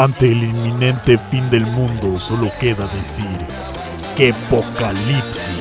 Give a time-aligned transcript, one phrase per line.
[0.00, 3.26] Ante el inminente fin del mundo solo queda decir
[4.16, 5.52] que apocalipsis.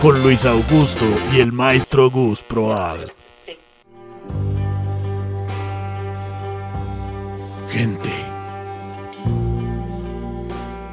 [0.00, 1.04] Con Luis Augusto
[1.34, 3.12] y el maestro Gus Proal.
[7.68, 8.10] Gente.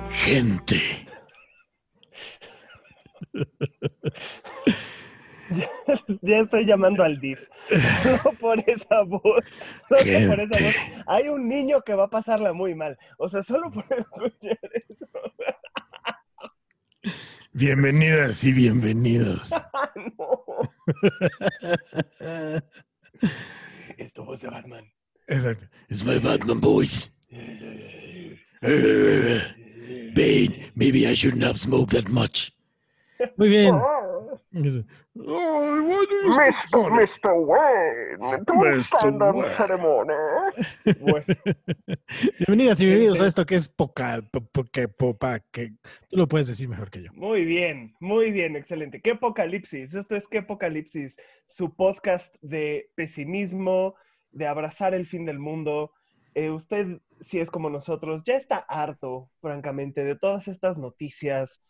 [0.10, 1.08] Gente.
[6.24, 7.48] ya estoy llamando al DIF.
[8.06, 9.44] No por esa voz.
[9.90, 10.76] No por esa voz.
[11.08, 12.98] Hay un niño que va a pasarla muy mal.
[13.18, 14.60] O sea, solo por escuchar
[14.90, 15.08] eso.
[17.52, 19.52] Bienvenidas y bienvenidos.
[20.18, 20.46] no.
[23.98, 24.92] Es tu voz de Batman.
[25.28, 25.68] Exacto.
[25.90, 27.12] It's my Batman voice.
[30.16, 32.52] Bane, maybe I shouldn't have smoked that much.
[33.38, 33.76] Muy bien.
[34.52, 34.86] Mr.
[35.16, 37.34] Mr.
[37.34, 40.14] Wayne, don't stand on ceremony.
[42.40, 45.72] Bienvenidas y bienvenidos a esto que es poca, poca, popa, que
[46.10, 47.12] tú lo puedes decir mejor que yo.
[47.14, 49.02] Muy bien, muy bien, excelente.
[49.02, 49.96] ¿Qué apocalipsis?
[49.96, 51.18] Esto es ¿Qué apocalipsis?
[51.48, 53.96] Su podcast de pesimismo,
[54.32, 55.92] de abrazar el fin del mundo.
[56.36, 61.62] Eh, usted, si es como nosotros, ya está harto, francamente, de todas estas noticias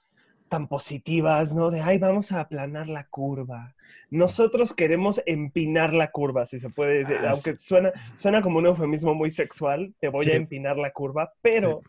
[0.53, 1.71] tan positivas, ¿no?
[1.71, 3.73] De, ay, vamos a aplanar la curva.
[4.11, 8.67] Nosotros queremos empinar la curva, si se puede decir, Ah, aunque suena, suena como un
[8.67, 10.31] eufemismo muy sexual, te voy Sí.
[10.31, 11.81] a empinar la curva, pero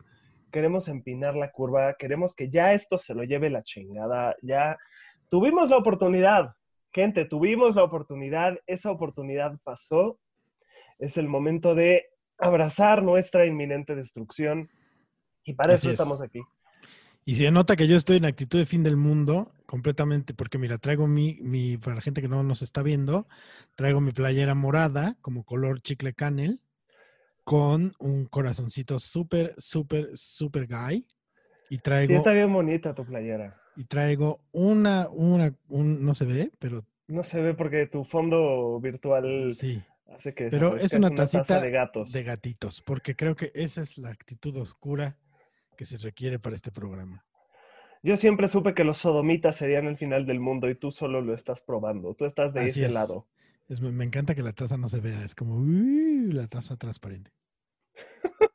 [0.51, 4.79] queremos empinar la curva, queremos que ya esto se lo lleve la chingada, ya
[5.29, 6.55] tuvimos la oportunidad,
[6.91, 10.19] gente, tuvimos la oportunidad, esa oportunidad pasó,
[10.98, 12.07] es el momento de
[12.39, 14.70] abrazar nuestra inminente destrucción
[15.45, 16.01] y para Así eso es.
[16.01, 16.41] estamos aquí.
[17.27, 20.78] Y se nota que yo estoy en actitud de fin del mundo completamente, porque mira,
[20.78, 23.27] traigo mi, mi, para la gente que no nos está viendo,
[23.77, 26.61] traigo mi playera morada como color chicle canel
[27.45, 31.06] con un corazoncito súper, súper, súper guy.
[31.70, 33.58] Y Sí, traigo, está bien bonita tu playera.
[33.74, 38.79] y traigo una, una, un, no se ve, pero No se ve porque tu fondo
[38.80, 39.83] virtual sí,
[40.14, 42.12] hace que Pero es una taza tacita de gatos.
[42.12, 45.17] de gatitos, porque creo que esa es la actitud oscura
[45.77, 47.24] que se requiere para este programa.
[48.02, 51.33] Yo siempre supe que los sodomitas serían el final del mundo y tú solo lo
[51.35, 52.14] estás probando.
[52.14, 52.95] Tú estás de Así ese es.
[52.95, 53.27] lado.
[53.68, 55.58] Es- me encanta que la taza no se vea, es como
[56.33, 57.30] la taza transparente.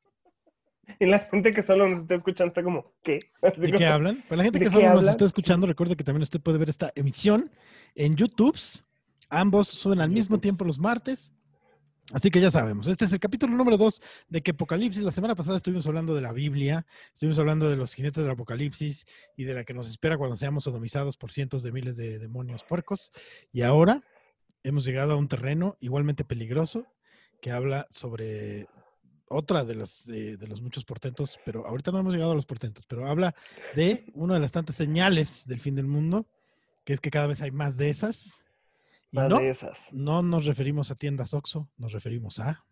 [1.01, 3.19] Y la gente que solo nos está escuchando está como, ¿qué?
[3.41, 4.21] Así ¿De qué hablan?
[4.27, 6.69] Para la gente ¿de que solo nos está escuchando, recuerde que también usted puede ver
[6.69, 7.49] esta emisión
[7.95, 8.57] en YouTube.
[9.29, 11.31] Ambos suben al mismo tiempo los martes.
[12.11, 15.03] Así que ya sabemos, este es el capítulo número 2 de que Apocalipsis.
[15.03, 19.05] La semana pasada estuvimos hablando de la Biblia, estuvimos hablando de los jinetes del Apocalipsis
[19.37, 22.63] y de la que nos espera cuando seamos sodomizados por cientos de miles de demonios
[22.63, 23.11] puercos.
[23.51, 24.03] Y ahora
[24.63, 26.87] hemos llegado a un terreno igualmente peligroso
[27.41, 28.67] que habla sobre
[29.27, 32.85] otra de eh, de los muchos portentos, pero ahorita no hemos llegado a los portentos,
[32.87, 33.35] pero habla
[33.75, 36.25] de una de las tantas señales del fin del mundo,
[36.85, 38.45] que es que cada vez hay más de esas.
[39.11, 39.91] Y no, de esas.
[39.91, 42.63] no nos referimos a tiendas Oxxo, nos referimos a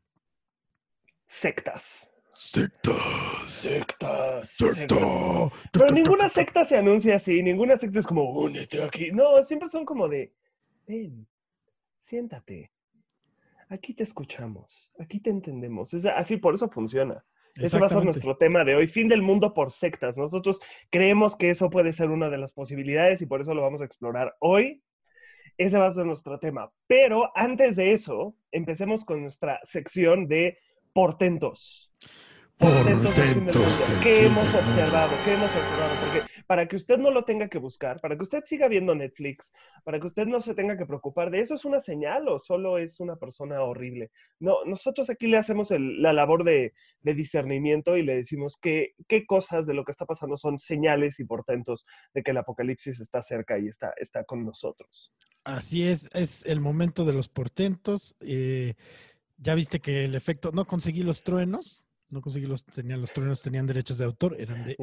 [1.25, 2.09] Sectas.
[2.31, 2.93] sectas.
[3.45, 4.49] Sectas.
[4.49, 4.87] Secta.
[4.87, 5.51] sectas.
[5.73, 9.11] Pero ninguna secta se anuncia así, ninguna secta es como, únete aquí.
[9.11, 10.33] No, siempre son como de,
[10.87, 11.27] ven,
[11.99, 12.71] siéntate.
[13.69, 15.93] Aquí te escuchamos, aquí te entendemos.
[15.93, 17.25] Es así, por eso funciona.
[17.55, 20.17] Ese va a ser nuestro tema de hoy, fin del mundo por sectas.
[20.17, 20.59] Nosotros
[20.91, 23.85] creemos que eso puede ser una de las posibilidades y por eso lo vamos a
[23.85, 24.83] explorar hoy.
[25.57, 26.71] Ese va a ser nuestro tema.
[26.87, 30.59] Pero antes de eso, empecemos con nuestra sección de
[30.93, 31.91] portentos.
[32.57, 33.69] Portentos del fin del Portentos mundo.
[34.01, 35.11] ¿Qué hemos observado?
[35.25, 35.93] ¿Qué hemos observado?
[36.01, 39.51] Porque para que usted no lo tenga que buscar, para que usted siga viendo Netflix,
[39.83, 42.77] para que usted no se tenga que preocupar de eso, ¿es una señal o solo
[42.77, 44.11] es una persona horrible?
[44.39, 48.93] No, nosotros aquí le hacemos la labor de, discernimiento y le decimos qué
[49.27, 53.21] cosas de lo que está pasando son señales y portentos de que el apocalipsis está
[53.21, 55.13] cerca y está, está con nosotros.
[55.45, 58.17] Así es, es el momento de los portentos.
[58.19, 58.73] eh,
[59.37, 63.41] ya viste que el efecto, no conseguí los truenos, no conseguí los, tenían, los truenos
[63.41, 64.77] tenían derechos de autor, eran de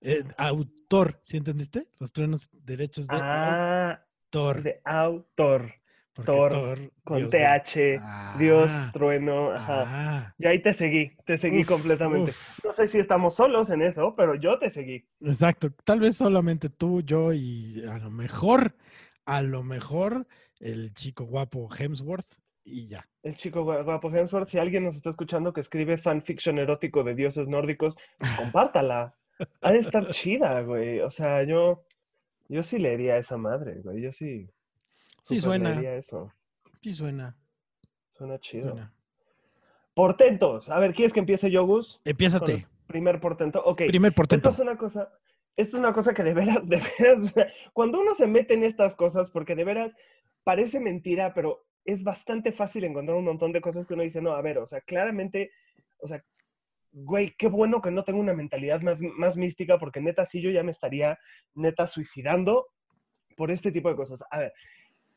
[0.00, 1.88] eh, autor, ¿sí entendiste?
[2.00, 4.00] Los truenos, derechos de Ah,
[4.32, 4.62] autor.
[4.62, 5.72] de autor,
[6.14, 8.00] Thor, con dios TH,
[8.38, 9.84] Dios, Ah, trueno, ajá.
[9.86, 12.30] ah, Y ahí te seguí, te seguí uf, completamente.
[12.30, 12.64] uf.
[12.64, 15.04] No sé si estamos solos en eso, pero yo te seguí.
[15.20, 18.76] Exacto, tal vez solamente tú, yo y a lo mejor,
[19.26, 20.26] a lo mejor
[20.60, 23.06] el chico guapo Hemsworth y ya.
[23.22, 27.14] El chico gua- guapo Hemsworth, si alguien nos está escuchando que escribe fanfiction erótico de
[27.14, 27.96] dioses nórdicos,
[28.38, 29.14] compártala.
[29.60, 31.00] Ha de estar chida, güey.
[31.00, 31.84] O sea, yo,
[32.48, 34.00] yo sí leería a esa madre, güey.
[34.02, 34.48] Yo sí.
[35.22, 36.32] Sí suena, leería eso.
[36.82, 37.36] sí suena,
[38.10, 38.70] Suena chido.
[38.70, 38.92] suena.
[39.94, 40.68] Portentos.
[40.70, 42.00] A ver, ¿quieres que empiece yo, Gus?
[42.04, 42.66] Empiézate.
[42.86, 43.62] Primer portento.
[43.64, 43.82] Ok.
[43.86, 44.48] Primer portento.
[44.50, 45.12] Esto es una cosa,
[45.56, 47.34] esto es una cosa que de veras, de veras,
[47.72, 49.96] cuando uno se mete en estas cosas, porque de veras
[50.42, 54.32] parece mentira, pero es bastante fácil encontrar un montón de cosas que uno dice, no,
[54.32, 55.50] a ver, o sea, claramente,
[55.98, 56.24] o sea,
[56.92, 60.50] güey, qué bueno que no tengo una mentalidad más, más mística, porque neta, sí, yo
[60.50, 61.18] ya me estaría
[61.54, 62.68] neta suicidando
[63.36, 64.22] por este tipo de cosas.
[64.30, 64.52] A ver,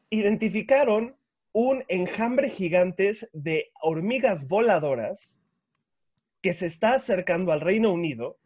[0.09, 1.15] identificaron
[1.53, 5.35] un enjambre gigantes de hormigas voladoras
[6.41, 8.37] que se está acercando al Reino Unido.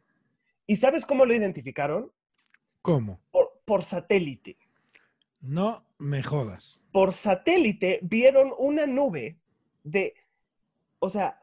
[0.67, 2.11] ¿Y sabes cómo lo identificaron?
[2.81, 3.19] ¿Cómo?
[3.31, 4.57] Por, por satélite.
[5.41, 6.85] No me jodas.
[6.91, 9.37] Por satélite vieron una nube
[9.83, 10.15] de,
[10.99, 11.39] o sea,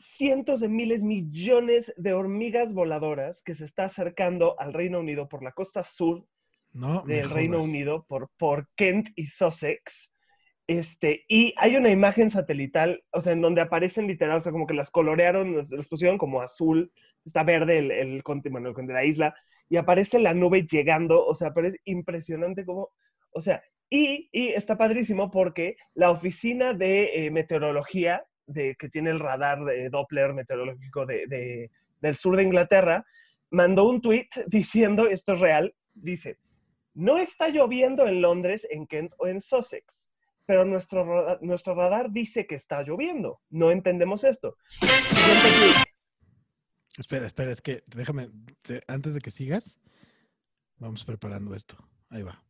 [0.00, 5.42] cientos de miles, millones de hormigas voladoras que se está acercando al Reino Unido por
[5.42, 6.26] la costa sur
[6.72, 7.62] No del Reino.
[7.62, 10.12] Unido, por, por Kent y Sussex.
[10.66, 14.66] Este, y hay una imagen satelital, o sea, en donde aparecen literal, o sea, como
[14.66, 16.90] que las colorearon, las, pusieron como azul,
[17.22, 19.34] está verde el, el, bueno, el de la isla,
[19.68, 22.88] y aparece la nube llegando, o sea, pero es impresionante como,
[23.32, 23.62] o sea,
[23.96, 30.32] y, está padrísimo porque la oficina de eh, meteorología, que tiene el radar de Doppler
[30.34, 31.70] meteorológico de, de-
[32.00, 33.06] del sur de Inglaterra,
[33.50, 36.38] mandó un tweet diciendo, esto es real, dice,
[36.94, 40.02] no está lloviendo en Londres, en Kent o en Sussex
[40.46, 43.40] pero nuestro, nuestro radar dice que está lloviendo.
[43.48, 44.58] No entendemos esto.
[46.98, 48.28] Espera, espera, es que déjame,
[48.60, 49.80] te- antes de que sigas,
[50.76, 51.76] vamos preparando esto.
[52.10, 52.44] Ahí va.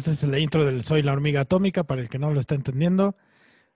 [0.00, 2.54] Ese es el intro del Soy la hormiga atómica, para el que no lo está
[2.54, 3.16] entendiendo.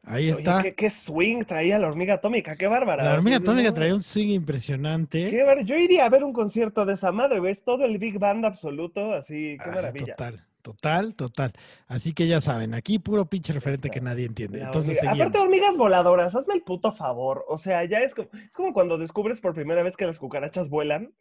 [0.07, 0.63] Ahí Oye, está.
[0.63, 3.05] ¿qué, qué swing traía la hormiga atómica, qué bárbara.
[3.05, 5.31] La hormiga atómica traía un swing impresionante.
[5.31, 7.53] qué bar- Yo iría a ver un concierto de esa madre, güey.
[7.53, 10.15] Es todo el Big Band absoluto, así, qué Ah, maravilla.
[10.15, 11.53] total, total, total.
[11.87, 14.59] Así que ya saben, aquí puro pinche referente que nadie entiende.
[14.61, 17.45] La Entonces Aparte, hormigas voladoras, hazme el puto favor.
[17.49, 20.69] O sea, ya es como, es como cuando descubres por primera vez que las cucarachas
[20.69, 21.13] vuelan,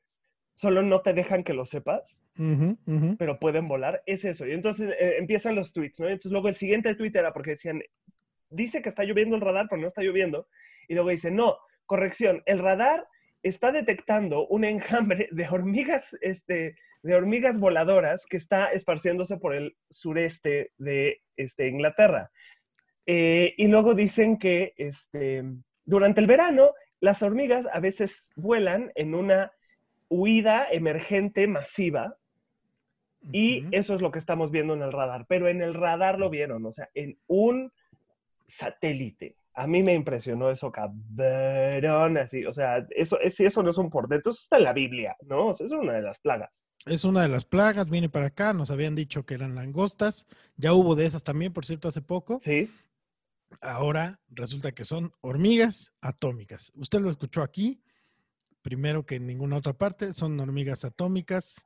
[0.55, 2.17] solo no te dejan que lo sepas.
[3.17, 4.45] Pero pueden volar, es eso.
[4.45, 6.07] Y entonces eh, empiezan los tweets, ¿no?
[6.07, 7.81] Entonces luego el siguiente tweet era porque decían,
[8.53, 10.47] dice que está lloviendo el radar, pero no está lloviendo.
[10.87, 13.07] Y luego dice, no, corrección, el radar
[13.41, 19.75] está detectando un enjambre de hormigas, este, de hormigas voladoras que está esparciéndose por el
[19.89, 22.31] sureste de este, Inglaterra.
[23.05, 25.43] Eh, y luego dicen que este,
[25.83, 26.71] durante el verano
[27.01, 29.51] las hormigas a veces vuelan en una
[30.07, 32.15] huida emergente masiva
[33.31, 35.25] y eso es lo que estamos viendo en el radar.
[35.27, 37.71] Pero en el radar lo vieron, o sea, en un
[38.53, 39.37] satélite.
[39.55, 42.45] A mí me impresionó eso, cabrón, así.
[42.45, 45.15] O sea, eso, es, si eso no es un portento, eso está en la Biblia,
[45.27, 45.49] ¿no?
[45.49, 46.65] O sea, eso es una de las plagas.
[46.85, 50.27] Es una de las plagas, viene para acá, nos habían dicho que eran langostas,
[50.57, 52.41] ya hubo de esas también, por cierto, hace poco.
[52.43, 52.69] ¿Sí?
[53.61, 56.71] Ahora resulta que son hormigas atómicas.
[56.75, 57.81] Usted lo escuchó aquí,
[58.61, 61.65] primero que en ninguna otra parte, son hormigas atómicas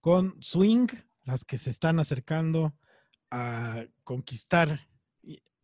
[0.00, 0.88] con swing,
[1.24, 2.74] las que se están acercando
[3.30, 4.88] a conquistar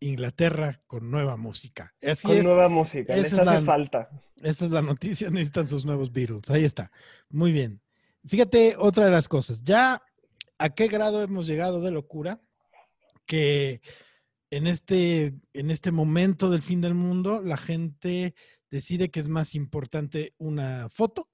[0.00, 1.94] Inglaterra con nueva música.
[2.02, 4.10] Así Con es, nueva música, esa les hace la- falta.
[4.36, 6.48] esta es la noticia, necesitan sus nuevos Beatles.
[6.50, 6.90] Ahí está.
[7.30, 7.80] Muy bien.
[8.26, 9.62] Fíjate, otra de las cosas.
[9.64, 10.02] Ya
[10.58, 12.40] a qué grado hemos llegado de locura
[13.26, 13.80] que
[14.50, 18.34] en este, en este momento del fin del mundo la gente
[18.70, 21.28] decide que es más importante una foto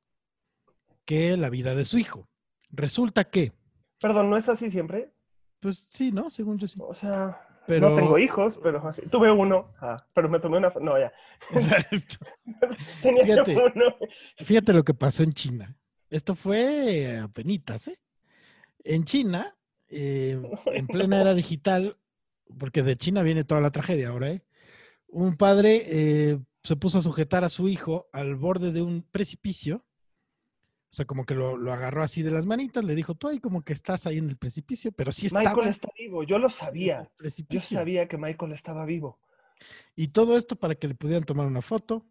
[1.05, 2.29] que la vida de su hijo.
[2.71, 3.53] Resulta que,
[4.01, 5.13] Perdón, ¿no es así siempre?
[5.61, 6.29] pues sí, ¿no?
[6.29, 6.79] Según yo sí.
[6.81, 9.03] O sea, Pero- no tengo hijos, pero así.
[9.11, 10.73] Tuve uno, ah, pero me tomé una...
[10.81, 11.13] No, ya.
[13.03, 13.57] Tenía Fíjate.
[13.57, 13.97] uno.
[14.39, 15.77] Fíjate lo que pasó en China.
[16.11, 17.99] Esto fue apenitas, ¿eh?
[18.85, 19.57] En China,
[19.89, 21.97] eh, en plena era digital,
[22.59, 24.43] porque de China viene toda la tragedia ahora, ¿eh?
[25.09, 29.85] Un padre eh, se puso a sujetar a su hijo al borde de un precipicio.
[30.95, 33.41] O sea, como que lo, lo agarró así de las manitas, le dijo, tú ahí
[33.41, 36.49] como que estás ahí en el precipicio, pero sí estaba Michael está vivo, yo lo
[36.49, 37.11] sabía.
[37.49, 39.19] Yo sabía que Michael estaba vivo.
[39.97, 42.07] Y todo esto para que le pudieran tomar una foto.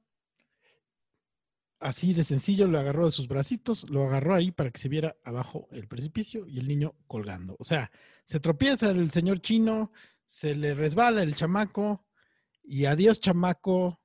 [1.79, 5.15] Así de sencillo, lo agarró de sus bracitos, lo agarró ahí para que se viera
[5.23, 7.55] abajo el precipicio y el niño colgando.
[7.59, 7.89] O sea,
[8.25, 9.93] se tropieza el señor chino,
[10.27, 12.05] se le resbala el chamaco
[12.61, 14.02] y adiós chamaco.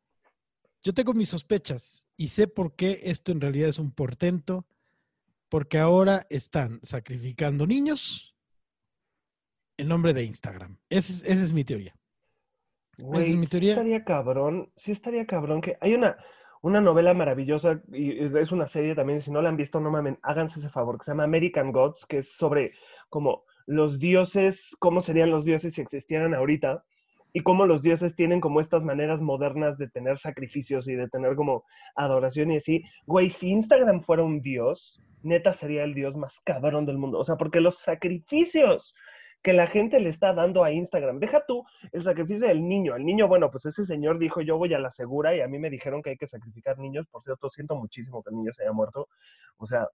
[0.83, 4.67] Yo tengo mis sospechas y sé por qué esto en realidad es un portento,
[5.49, 8.35] porque ahora están sacrificando niños
[9.77, 10.79] el nombre de Instagram.
[10.91, 11.95] Esa es, esa es mi teoría.
[12.99, 13.73] Güey, es mi sí teoría.
[13.75, 16.17] estaría cabrón, sí estaría cabrón que hay una,
[16.63, 19.91] una novela maravillosa y es es una serie también, si no la han visto, no
[19.91, 22.73] mamen, háganse ese favor, que se llama American Gods, que es sobre
[23.09, 26.85] como los dioses, cómo serían los dioses si existieran ahorita
[27.33, 31.37] y cómo los dioses tienen como estas maneras modernas de tener sacrificios y de tener
[31.37, 32.83] como adoración y así.
[33.07, 37.19] Güey, si Instagram fuera un dios, neta sería el dios más cabrón del mundo.
[37.19, 38.95] O sea, porque los sacrificios
[39.43, 42.97] que la gente le está dando a Instagram, deja tú el sacrificio del niño.
[42.97, 45.59] El niño, bueno, pues ese señor dijo, yo voy a la segura y a mí
[45.59, 47.07] me dijeron que hay que sacrificar niños.
[47.07, 49.09] Por cierto, siento muchísimo que el niño se haya muerto.
[49.59, 49.89] O sea,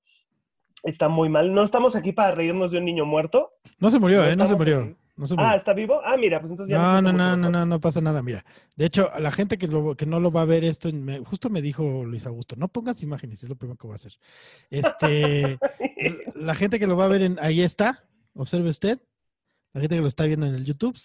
[0.83, 1.53] está muy mal.
[1.53, 3.53] No estamos aquí para reírnos de un niño muerto.
[3.79, 4.37] No se murió, No ¿eh?
[4.37, 4.97] No se murió.
[5.17, 5.37] No se.
[5.39, 6.01] Ah, ¿está vivo?
[6.05, 8.45] Ah, mira, pues entonces ya No, no, no, no, no, no pasa nada, mira.
[8.77, 11.21] De hecho, a la gente que, lo, que no lo va a ver esto, me-
[11.25, 14.15] justo me dijo Luis Augusto, no pongas imágenes, es lo primero que voy a hacer.
[14.71, 15.59] Este,
[16.35, 18.03] la gente que lo va a ver en, ahí está,
[18.35, 18.99] observe usted,
[19.73, 20.97] la gente que lo está viendo en el YouTube,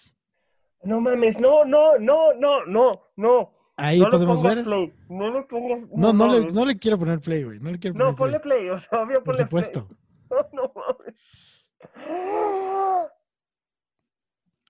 [0.82, 3.52] No mames, no, no, no, no, no, no.
[3.76, 4.64] ahí no le podemos ver.
[4.64, 4.92] play.
[5.08, 5.88] No le pongas.
[5.94, 6.54] No, no le, mames.
[6.54, 8.58] no le quiero poner play, güey, no le quiero poner No, ponle play.
[8.62, 9.86] play, o sea, obvio Por ponle supuesto.
[9.86, 9.98] play.
[10.30, 11.14] No, no mames.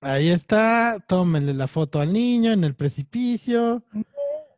[0.00, 3.82] Ahí está, tómenle la foto al niño en el precipicio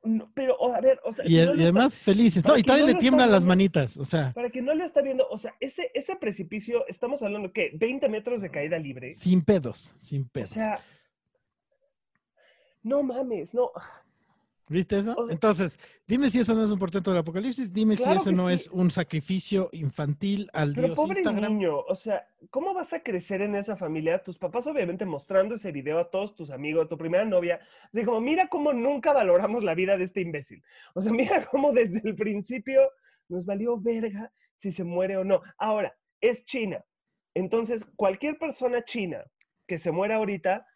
[0.05, 2.45] No, pero, o- a ver, o sea, y, no y lo está- además felices.
[2.45, 4.85] No, y que todavía no le tiemblan las manitas, o sea, para quien no lo
[4.85, 7.71] está viendo, o sea, ese, ese precipicio, estamos hablando, ¿qué?
[7.75, 9.15] 20 metros de caída libre.
[9.15, 10.51] sin pedos, sin O pedos.
[10.51, 10.81] sea,
[12.83, 13.71] no mames, no.
[14.73, 15.15] ¿Viste eso?
[15.17, 18.29] O sea- Entonces, dime si eso no es un portento del apocalipsis, dime Claro si
[18.31, 18.55] eso no sí.
[18.55, 21.53] es un sacrificio infantil al Pero dios pobre Instagram.
[21.53, 24.23] niño, o sea, ¿cómo vas a crecer en esa familia?
[24.23, 27.61] Tus papás obviamente mostrando ese video a todos tus amigos, a tu primera novia,
[27.93, 30.63] así como, mira cómo nunca valoramos la vida de este imbécil.
[30.95, 31.13] O sea,
[31.45, 32.81] mira cómo desde el principio
[33.29, 35.43] nos valió verga si se muere o no.
[35.59, 36.85] Ahora, es China.
[37.35, 39.25] Entonces, cualquier persona china
[39.67, 40.67] que se muera ahorita,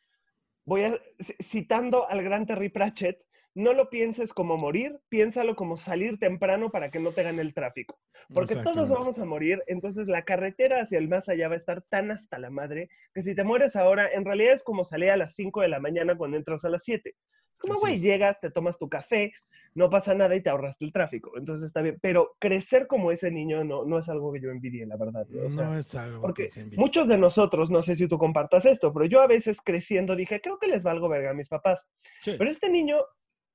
[0.64, 0.98] voy a,
[1.42, 3.18] citando al gran Terry Pratchett,
[3.56, 7.54] no lo pienses como morir, piénsalo como salir temprano para que no te gane el
[7.54, 7.98] tráfico.
[8.28, 11.82] Porque todos vamos a morir, entonces la carretera hacia el más allá va a estar
[11.88, 15.16] tan hasta la madre que si te mueres ahora, en realidad es como salir a
[15.16, 17.08] las 5 de la mañana cuando entras a las 7.
[17.08, 19.32] Es como, güey, llegas, te tomas tu café,
[19.74, 21.32] no pasa nada y te ahorraste el tráfico.
[21.38, 21.98] Entonces está bien.
[22.02, 25.26] Pero crecer como ese niño no, no es algo que yo envidie, la verdad.
[25.46, 26.78] O sea, no es algo porque que se envidie.
[26.78, 30.42] muchos de nosotros, no sé si tú compartas esto, pero yo a veces creciendo dije,
[30.42, 31.88] creo que les valgo verga a mis papás.
[32.20, 32.34] Sí.
[32.36, 32.98] Pero este niño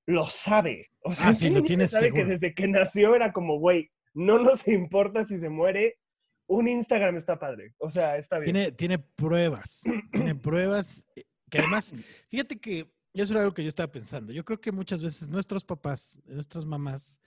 [0.05, 0.89] lo sabe.
[1.03, 2.13] O sea, Ah, sí, lo sabe seguro.
[2.13, 5.98] que desde que nació era como, güey, no nos importa si se muere,
[6.48, 7.74] un Instagram está padre.
[7.77, 8.53] O sea, está bien.
[8.53, 9.81] Tiene, tiene pruebas,
[10.12, 11.93] tiene pruebas eh, que además,
[12.29, 14.31] fíjate que eso era algo que yo estaba pensando.
[14.31, 17.20] Yo creo que muchas veces nuestros papás, nuestras mamás,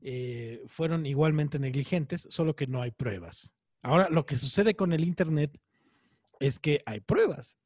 [0.00, 3.54] eh, fueron igualmente negligentes, solo que no hay pruebas.
[3.82, 5.56] Ahora, lo que sucede con el Internet
[6.40, 7.56] es que hay pruebas.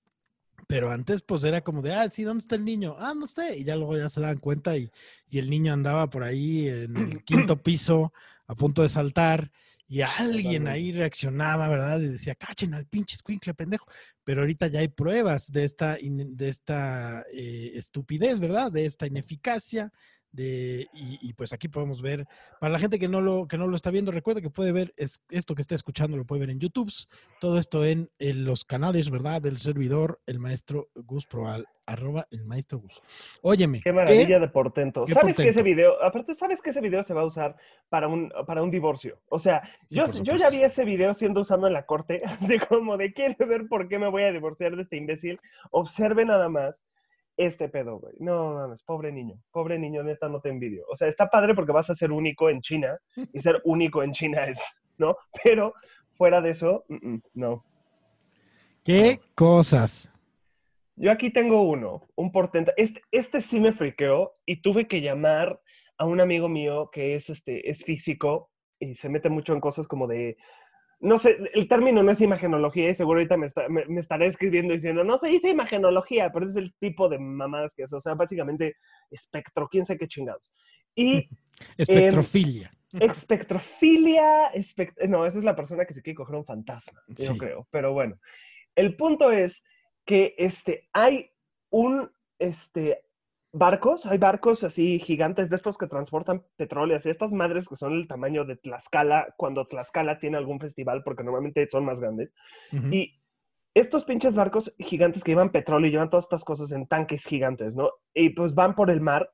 [0.67, 2.95] Pero antes, pues era como de, ah, sí, ¿dónde está el niño?
[2.99, 3.59] Ah, no sé.
[3.59, 4.91] Y ya luego ya se daban cuenta y,
[5.29, 8.13] y el niño andaba por ahí en el quinto piso
[8.47, 9.51] a punto de saltar
[9.93, 12.01] y alguien ahí reaccionaba, ¿verdad?
[12.01, 13.87] Y decía, cachen al pinche escuincle pendejo.
[14.25, 18.73] Pero ahorita ya hay pruebas de esta, de esta eh, estupidez, ¿verdad?
[18.73, 19.93] De esta ineficacia.
[20.33, 22.27] De, y, y, pues aquí podemos ver,
[22.59, 24.95] para la gente que no lo, que no lo está viendo, recuerda que puede ver
[24.97, 26.91] es, esto que está escuchando, lo puede ver en YouTube,
[27.39, 29.43] todo esto en, en los canales, ¿verdad?
[29.43, 33.03] Del servidor, el maestro Gus Proal, arroba el maestro Gus.
[33.43, 35.07] Óyeme, Qué maravilla de portento.
[35.07, 37.57] ¿Sabes que ese video, aparte, sabes que ese video se va a usar
[37.89, 39.21] para un, para un divorcio?
[39.29, 42.59] O sea, Sí, yo, yo ya vi ese video siendo usado en la corte, así
[42.59, 45.41] como de quiere ver por qué me voy a divorciar de este imbécil.
[45.71, 46.87] Observe nada más
[47.37, 48.15] este pedo, güey.
[48.19, 50.85] No mames, pobre niño, pobre niño, neta, no te envidio.
[50.91, 52.99] O sea, está padre porque vas a ser único en China
[53.33, 54.61] y ser único en China es,
[54.99, 55.17] ¿no?
[55.43, 55.75] Pero
[56.17, 56.85] fuera de eso,
[57.35, 57.65] no.
[58.85, 60.11] ¿qué cosas?
[60.97, 62.73] Yo aquí tengo uno, un portento.
[62.77, 65.61] Este, este sí me friqueó y tuve que llamar
[65.99, 69.87] a un amigo mío que es, este, es físico y se mete mucho en cosas
[69.89, 70.37] como de,
[71.03, 74.25] no sé, el término no es imagenología y seguro ahorita me, está- me, me estará
[74.25, 78.01] escribiendo diciendo, no se dice imagenología, pero es el tipo de mamadas que es, o
[78.01, 78.77] sea, básicamente
[79.11, 80.53] espectro, quién sabe qué chingados.
[80.95, 81.29] Y
[81.77, 82.71] Espectrofilia.
[83.01, 87.67] Espectrofilia, espect- no, esa es la persona que se quiere coger un fantasma, yo creo.
[87.71, 88.19] Pero bueno,
[88.77, 89.63] el punto es
[90.05, 91.31] que este, hay
[91.71, 93.03] un, este,
[93.53, 97.93] barcos, hay barcos así gigantes de estos que transportan petróleo, así estas madres que son
[97.93, 102.33] el tamaño de Tlaxcala, cuando Tlaxcala tiene algún festival, porque normalmente son más grandes.
[102.91, 103.21] Y
[103.75, 107.75] estos pinches barcos gigantes que llevan petróleo y llevan todas estas cosas en tanques gigantes,
[107.75, 107.91] ¿no?
[108.15, 109.31] Y pues van por el mar.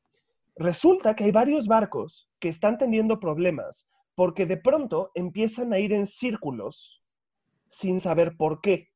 [0.56, 5.92] Resulta que hay varios barcos que están teniendo problemas porque de pronto empiezan a ir
[5.92, 7.04] en círculos
[7.68, 8.90] sin saber por qué.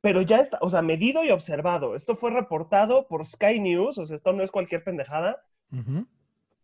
[0.00, 1.96] Pero ya está, o sea, medido y observado.
[1.96, 5.42] Esto fue reportado por Sky News, o sea, esto no es cualquier pendejada.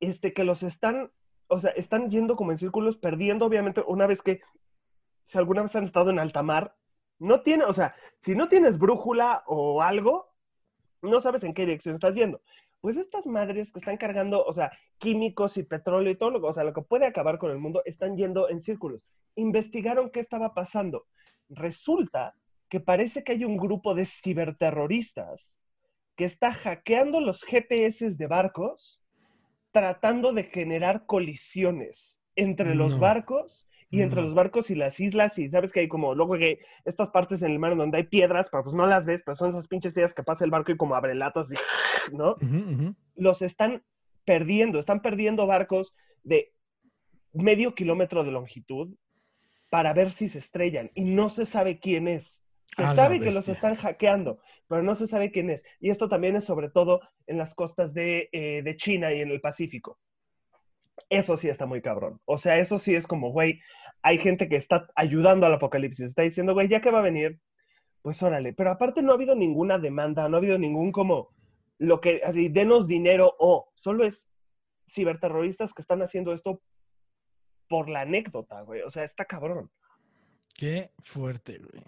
[0.01, 1.11] Este, que los están,
[1.49, 4.41] o sea, están yendo como en círculos, perdiendo, obviamente, una vez que,
[5.25, 6.77] si alguna vez han estado en alta mar,
[7.19, 10.33] no tiene, o sea, si no tienes brújula o algo,
[11.03, 12.41] no sabes en qué dirección estás yendo.
[12.81, 16.53] Pues estas madres que están cargando, o sea, químicos y petróleo y todo lo, o
[16.53, 19.01] sea, lo que puede acabar con el mundo, están yendo en círculos.
[19.37, 21.07] Investigaron qué estaba pasando.
[21.49, 22.35] Resulta
[22.75, 25.53] que parece que hay un grupo de ciberterroristas
[26.17, 29.01] que está hackeando los GPS de barcos,
[29.71, 32.99] tratando de generar colisiones entre los No.
[32.99, 34.27] barcos y entre No.
[34.27, 35.39] los barcos y las islas.
[35.39, 38.49] Y sabes que hay como, luego que estas partes en el mar donde hay piedras,
[38.51, 40.77] pero pues no las ves, pero son esas pinches piedras que pasa el barco y
[40.77, 41.57] como abre latas, y,
[42.13, 42.33] ¿no?
[42.33, 42.95] Ujú, ujú.
[43.15, 43.85] los están
[44.25, 46.53] perdiendo, están perdiendo barcos de
[47.33, 48.97] medio kilómetro de longitud
[49.71, 52.44] para ver si se estrellan y no se sabe quién es.
[52.77, 55.65] Se sabe que los están hackeando, pero no se sabe quién es.
[55.81, 59.31] Y esto también es sobre todo en las costas de, eh, de China y en
[59.31, 59.99] el Pacífico.
[61.09, 62.21] Eso sí está muy cabrón.
[62.25, 63.61] O sea, eso sí es como, güey,
[64.03, 66.07] hay gente que está ayudando al apocalipsis.
[66.07, 67.41] Está diciendo, güey, ya que va a venir,
[68.03, 68.53] pues órale.
[68.53, 71.31] Pero aparte no ha habido ninguna demanda, no ha habido ningún como,
[71.79, 74.29] lo que, así, denos dinero o, solo es
[74.91, 76.61] ciberterroristas que están haciendo esto
[77.69, 78.83] por la anécdota, güey.
[78.83, 79.71] O sea, está cabrón.
[80.55, 81.83] Qué fuerte, güey.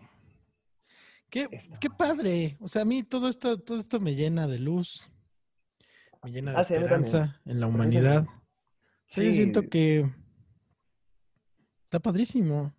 [1.31, 1.49] Qué,
[1.81, 2.57] qué padre.
[2.61, 5.11] O sea, a mí todo esto, todo esto me llena de luz,
[6.23, 8.27] me llena de Ah, sí, esperanza en la humanidad.
[9.07, 9.69] sea, yo siento Sí.
[9.69, 10.11] que
[11.85, 12.73] está padrísimo.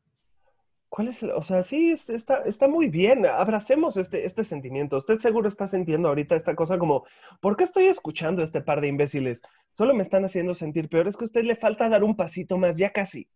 [0.89, 1.21] ¿Cuál es?
[1.21, 3.25] el- O sea, sí, es- está, está muy bien.
[3.25, 4.97] Abracemos este, este sentimiento.
[4.97, 7.03] Usted seguro está sintiendo ahorita esta cosa como,
[7.41, 9.41] ¿por qué estoy escuchando a este par de imbéciles?
[9.73, 11.07] Solo me están haciendo sentir peor.
[11.07, 13.29] Es que a usted le falta dar un pasito más, ya casi.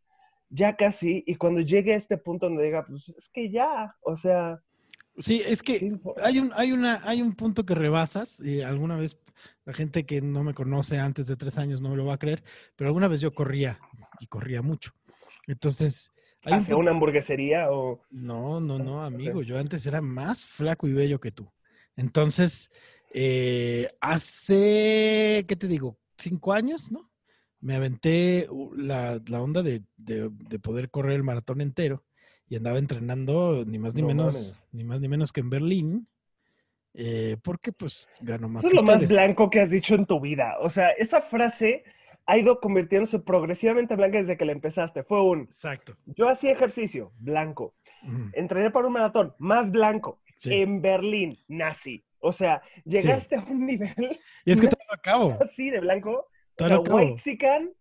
[0.50, 1.24] Ya casi.
[1.28, 4.62] Y cuando llegue a este punto donde diga, pues es que ya, o sea,
[5.18, 8.96] Sí, es ¿qué que hay un, hay una, hay un punto que rebasas, y alguna
[8.96, 9.18] vez
[9.66, 12.20] la gente que no me conoce antes de tres años no me lo va a
[12.20, 12.44] creer,
[12.76, 13.80] pero alguna vez yo corría
[14.20, 14.92] y corría mucho.
[15.48, 16.12] Entonces,
[16.44, 18.02] hay hacia una hamburguesería o...
[18.10, 19.42] No, no, no, amigo.
[19.42, 21.50] Yo antes era más flaco y bello que tú.
[21.96, 22.70] Entonces,
[23.14, 25.98] eh, hace, ¿qué te digo?
[26.18, 27.10] Cinco años, ¿no?
[27.60, 32.04] Me aventé la, la onda de, de- de poder correr el maratón entero
[32.52, 34.60] y andaba entrenando ni más ni No menos, mames.
[34.74, 36.08] ni más ni menos que en Berlín,
[36.94, 40.06] eh, porque pues gano más Eso es que lo más blanco que has dicho en
[40.06, 40.58] tu vida.
[40.60, 41.86] O sea, esa frase
[42.26, 45.04] ha ido convirtiéndose progresivamente blanca desde que la empezaste.
[45.04, 45.96] Fue un, Exacto.
[46.06, 47.74] yo hacía ejercicio, blanco.
[48.04, 50.22] Ujú, Entrené para un maratón, más blanco.
[50.36, 50.54] Sí.
[50.56, 52.04] En Berlín, nazi.
[52.20, 55.38] O sea, llegaste a un nivel Y es que todo lo acabo.
[55.40, 56.12] así de blanco.
[56.12, 56.98] O Todo sea, lo acabo.
[56.98, 57.72] Waxican.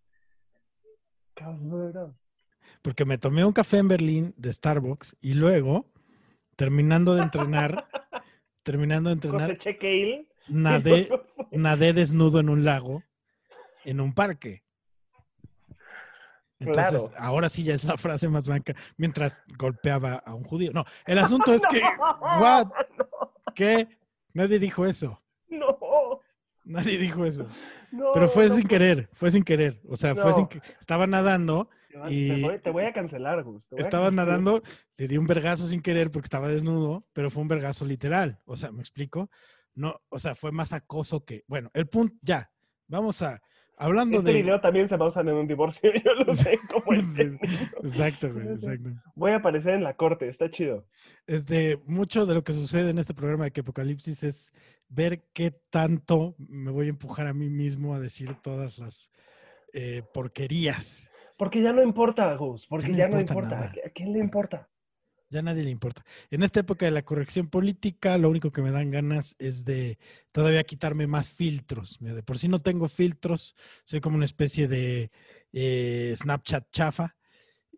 [1.34, 2.16] Cabrón.
[2.82, 5.86] Porque me tomé un café en Berlín de Starbucks y luego,
[6.56, 7.86] terminando de entrenar,
[8.62, 9.58] terminando de entrenar,
[10.48, 11.08] nadé,
[11.52, 13.02] nadé desnudo en un lago,
[13.84, 14.64] en un parque.
[16.58, 17.24] Entonces, Claro.
[17.24, 20.72] ahora sí ya es la frase más blanca, mientras golpeaba a un judío.
[20.74, 21.80] No, el asunto es que,
[22.38, 22.66] what,
[23.54, 23.88] ¿qué?
[24.34, 26.20] Nadie dijo eso, No,
[26.64, 27.46] nadie dijo eso.
[27.90, 28.12] no.
[28.12, 29.80] Pero fue sin querer, fue sin querer.
[29.88, 31.68] O sea, fue sin que, estaba nadando
[32.08, 33.64] y- te voy, te voy a cancelar, Gus.
[33.76, 34.12] Estaba cancelar.
[34.12, 34.62] nadando,
[34.96, 38.40] le di un vergazo sin querer porque estaba desnudo, pero fue un vergazo literal.
[38.44, 39.30] O sea, ¿me explico?
[39.74, 41.44] No, o sea, fue más acoso que.
[41.46, 42.50] Bueno, el punto, ya.
[42.88, 43.40] Vamos a.
[43.82, 44.42] Hablando Este de.
[44.42, 47.18] video también se va a usar en un divorcio, yo lo sé cómo es.
[47.82, 48.90] Exacto, güey, exacto.
[49.14, 50.86] Voy a aparecer en la corte, está chido.
[51.26, 54.52] Este, mucho de lo que sucede en este programa de que Apocalipsis es
[54.88, 59.10] ver qué tanto me voy a empujar a mí mismo a decir todas las
[59.72, 61.09] eh, porquerías.
[61.40, 63.58] Porque ya no importa, Gus, porque ya no importa.
[63.64, 64.68] ¿A qui- ¿A quién le importa?
[65.30, 66.04] Ya a nadie le importa.
[66.30, 69.98] En esta época de la corrección política, lo único que me dan ganas es de
[70.32, 71.96] todavía quitarme más filtros.
[71.98, 75.10] De por sí no tengo filtros, soy como una especie de
[75.54, 77.16] eh, Snapchat chafa.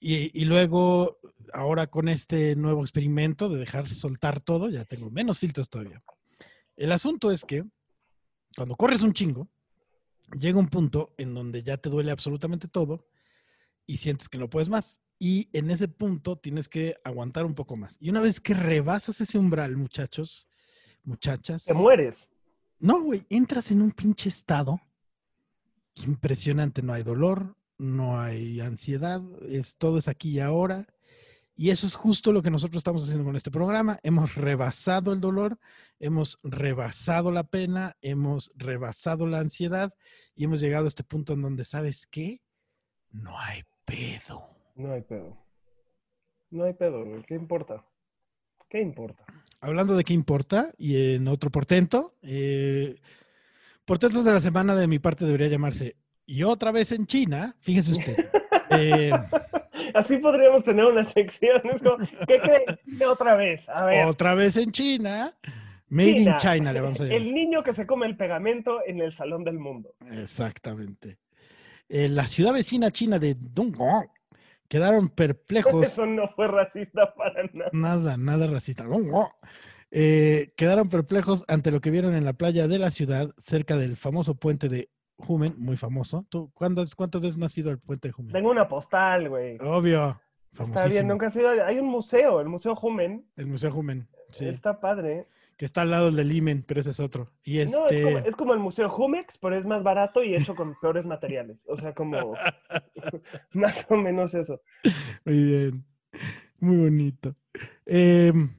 [0.01, 1.21] Y, y luego,
[1.53, 6.03] ahora con este nuevo experimento de dejar soltar todo, ya tengo menos filtros todavía.
[6.75, 7.63] El asunto es que
[8.57, 9.49] cuando corres un chingo,
[10.37, 13.07] llega un punto en donde ya te duele absolutamente todo
[13.87, 15.01] y sientes que no puedes más.
[15.19, 17.97] Y en ese punto tienes que aguantar un poco más.
[18.01, 20.49] Y una vez que rebasas ese umbral, muchachos,
[21.05, 21.65] muchachas.
[21.65, 22.29] Te mueres.
[22.81, 24.81] No, güey, entras en un pinche estado
[25.95, 26.83] impresionante.
[26.83, 30.87] No hay dolor, no hay ansiedad, es, todo es aquí y ahora.
[31.55, 33.99] Y eso es justo lo que nosotros estamos haciendo con este programa.
[34.03, 35.59] Hemos rebasado el dolor,
[36.01, 39.93] hemos rebasado la pena, hemos rebasado la ansiedad
[40.35, 42.41] y hemos llegado a este punto en donde, ¿sabes qué?
[43.11, 43.63] No hay
[43.93, 44.43] pedo.
[44.77, 45.37] No hay pedo.
[46.51, 47.23] No hay pedo, güey.
[47.23, 47.85] ¿Qué importa?
[48.69, 49.25] ¿Qué importa?
[49.61, 52.97] Hablando de qué importa, y en otro portento, eh,
[53.85, 57.93] portentos de la semana de mi parte debería llamarse Y otra vez en China, fíjese
[57.93, 58.31] usted.
[58.71, 59.13] eh,
[59.95, 61.61] Así podríamos tener una sección.
[61.65, 63.09] Es como, ¿qué creen?
[63.09, 63.69] Otra vez.
[63.69, 64.07] A ver.
[64.07, 65.37] otra vez en China,
[65.89, 66.37] Made in China.
[66.39, 67.19] China le vamos a llamar.
[67.19, 69.95] El niño que se come el pegamento en el salón del mundo.
[70.11, 71.19] Exactamente.
[71.95, 74.09] Eh, la ciudad vecina china de Dongguan
[74.67, 75.83] quedaron perplejos.
[75.87, 77.71] Eso no fue racista para nada.
[77.75, 78.87] Nada, nada racista.
[79.91, 83.99] Eh, quedaron perplejos ante lo que vieron en la playa de la ciudad, cerca del
[83.99, 86.25] famoso puente de Jumen, muy famoso.
[86.31, 88.33] ¿Tú cuántas, cuántas veces no has ido al puente de Jumen?
[88.33, 89.59] Tengo una postal, güey.
[89.61, 90.19] Obvio.
[90.59, 91.51] Está bien, nunca has ido.
[91.63, 93.27] Hay un museo, el Museo Jumen.
[93.37, 94.49] El Museo Jumen, sí.
[94.49, 95.29] Está padre.
[95.63, 97.31] Que está al lado del Imen, pero ese es otro.
[97.45, 97.77] Y este...
[97.77, 100.75] No, es como, es como el Museo Jumex, pero es más barato y hecho con
[100.81, 101.65] peores materiales.
[101.69, 102.35] O sea, como
[103.53, 104.61] más o menos eso.
[105.25, 105.87] Muy bien.
[106.59, 107.37] Muy bonito.
[107.87, 108.53] Em,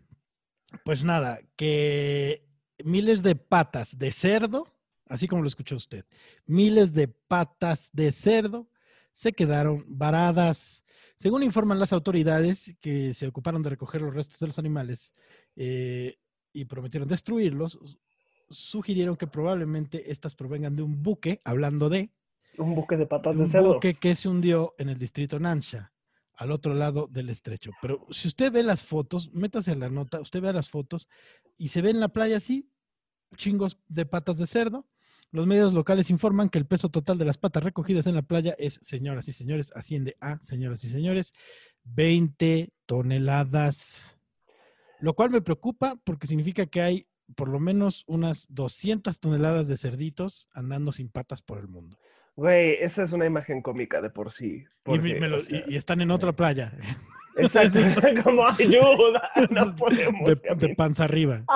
[0.86, 2.48] pues nada, que
[2.86, 4.74] miles de patas de cerdo,
[5.06, 6.06] así como lo escuchó usted,
[6.46, 8.70] miles de patas de cerdo
[9.12, 10.86] se quedaron varadas.
[11.18, 15.12] Según informan las autoridades que se ocuparon de recoger los restos de los animales
[15.58, 16.16] eh,
[16.54, 17.80] y prometieron destruirlos,
[18.50, 22.12] sugirieron que probablemente estas provengan de un buque, hablando de,
[22.58, 23.74] Un buque de patas de de un cerdo.
[23.74, 25.92] buque que se hundió en el distrito Nansha,
[26.36, 27.72] al otro lado del estrecho.
[27.82, 31.10] Pero si usted ve las fotos, métase a la nota, usted ve las fotos
[31.58, 32.70] y se ve en la playa así,
[33.36, 34.88] chingos de patas de cerdo.
[35.32, 38.56] Los medios locales informan que el peso total de las patas recogidas en la playa
[38.60, 41.34] es, señoras y señores, asciende a, señoras y señores,
[41.86, 44.20] 20 toneladas.
[45.04, 49.76] Lo cual me preocupa porque significa que hay por lo menos unas 200 toneladas de
[49.76, 51.98] cerditos andando sin patas por el mundo.
[52.38, 54.63] Güey, esa es una imagen cómica de por sí.
[54.63, 56.72] Y, porque, me lo- o sea, y- y están en otra playa,
[57.36, 57.80] Exacto,
[58.24, 60.24] como ayuda, no podemos.
[60.42, 61.44] de, de panza arriba.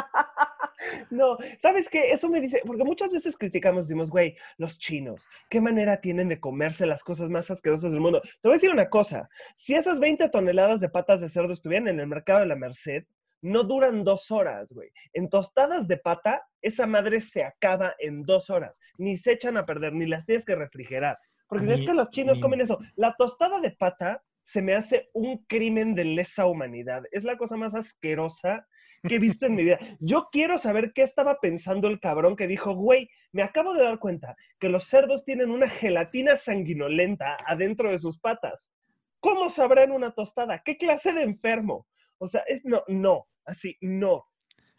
[1.09, 2.11] No, ¿sabes qué?
[2.11, 6.39] Eso me dice, porque muchas veces criticamos, decimos, güey, los chinos, ¿qué manera tienen de
[6.39, 8.21] comerse las cosas más asquerosas del mundo?
[8.21, 11.89] Te voy a decir una cosa, si esas 20 toneladas de patas de cerdo estuvieran
[11.89, 13.03] en el mercado de la Merced,
[13.41, 14.89] no duran dos horas, güey.
[15.13, 18.79] En tostadas de pata, esa madre se acaba en dos horas.
[18.97, 21.17] Ni se echan a perder, ni las tienes que refrigerar.
[21.47, 22.79] Porque si es que los chinos ni- comen eso.
[22.95, 27.03] La tostada de pata se me hace un crimen de lesa humanidad.
[27.11, 28.65] Es la cosa más asquerosa
[29.07, 29.77] que he visto en mi vida.
[29.99, 33.99] Yo quiero saber qué estaba pensando el cabrón que dijo, güey, me acabo de dar
[33.99, 38.71] cuenta que los cerdos tienen una gelatina sanguinolenta adentro de sus patas.
[39.19, 40.61] ¿Cómo sabrán una tostada?
[40.63, 41.87] ¿Qué clase de enfermo?
[42.17, 44.25] O sea, es no, no, así, no.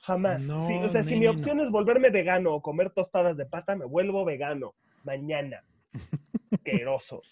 [0.00, 0.42] Jamás.
[0.46, 3.74] No, Sí, o sea, si mi opción es volverme vegano o comer tostadas de pata,
[3.76, 4.74] me vuelvo vegano.
[5.04, 5.64] Mañana.
[6.52, 7.22] Asqueroso.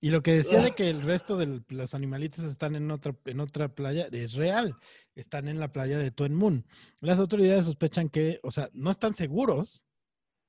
[0.00, 0.74] Y lo que decía de Ugh.
[0.74, 4.76] que el resto de los animalitos están en otra, en otra playa es real.
[5.14, 6.66] Están en la playa de Tuen Mun.
[7.00, 9.86] Las autoridades sospechan que, o sea, no están seguros,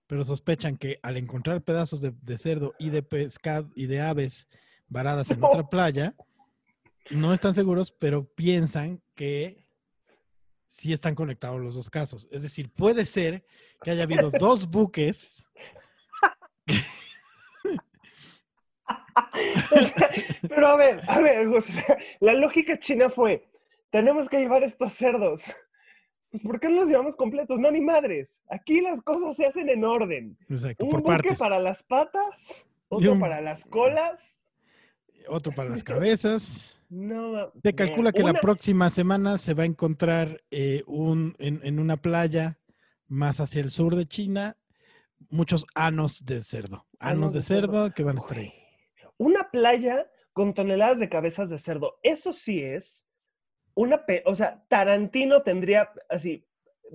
[0.05, 4.47] pero sospechan que al encontrar pedazos de, de cerdo y de pescado y de aves
[4.89, 6.15] varadas en otra playa,
[7.11, 9.65] no están seguros, pero piensan que
[10.67, 12.27] sí están conectados los dos casos.
[12.31, 13.45] Es decir, puede ser
[13.83, 15.43] que haya habido dos buques
[20.47, 23.47] Pero a ver, a ver, o sea, la lógica china fue,
[23.89, 25.43] tenemos que llevar estos cerdos.
[26.29, 27.59] Pues ¿por qué no los llevamos completos?
[27.59, 28.41] No, ni madres.
[28.49, 30.37] Aquí las cosas se hacen en orden.
[30.49, 31.39] Exacto, Un por buque partes.
[31.39, 34.43] para las patas, otro un- para las colas.
[35.29, 36.79] Otro para las cabezas.
[36.89, 41.79] No, Se calcula que la próxima semana se va a encontrar eh, un, en, en
[41.79, 42.59] una playa
[43.07, 44.57] más hacia el sur de China
[45.29, 46.85] muchos anos de cerdo.
[46.99, 47.73] Anos, de cerdo.
[47.73, 48.53] cerdo que van a estar ahí.
[49.17, 51.99] Una playa con toneladas de cabezas de cerdo.
[52.03, 53.05] Eso sí es
[53.73, 54.05] una...
[54.05, 56.46] pe- o sea, Tarantino tendría así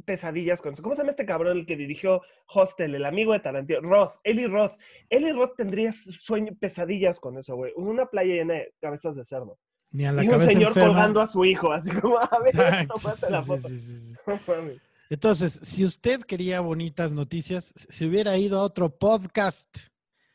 [0.05, 0.83] pesadillas con eso.
[0.83, 3.81] ¿Cómo se llama este cabrón el que dirigió Hostel, el amigo de Tarantino?
[3.81, 4.73] Roth, Eli Roth.
[5.09, 7.73] Eli Roth tendría sueño, pesadillas con eso, güey.
[7.77, 9.59] Una playa llena de cabezas de cerdo.
[9.91, 10.89] Ni a la y un señor enferma.
[10.89, 13.69] colgando a su hijo, así como, a ver, tómate la foto.
[13.69, 14.15] sí, sí, sí.
[14.27, 14.81] No mames.
[15.11, 19.69] Entonces, si usted quería bonitas noticias, si hubiera ido a otro podcast,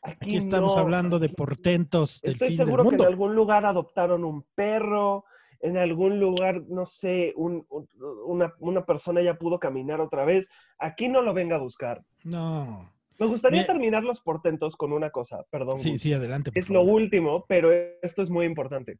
[0.02, 0.82] aquí estamos no.
[0.82, 3.08] hablando de portentos del Estoy fin del seguro que en mundo.
[3.08, 5.24] algún lugar adoptaron un perro,
[5.60, 7.88] en algún lugar, no sé, un- un-
[8.26, 10.48] una, una persona ya pudo caminar otra vez.
[10.78, 12.02] Aquí no lo venga a buscar.
[12.24, 12.92] No.
[13.18, 15.78] Me gustaría Me- terminar los portentos con una cosa, perdón.
[15.78, 16.02] Sí, Gus.
[16.02, 16.52] sí, adelante.
[16.54, 18.98] es lo último, pero esto es muy importante.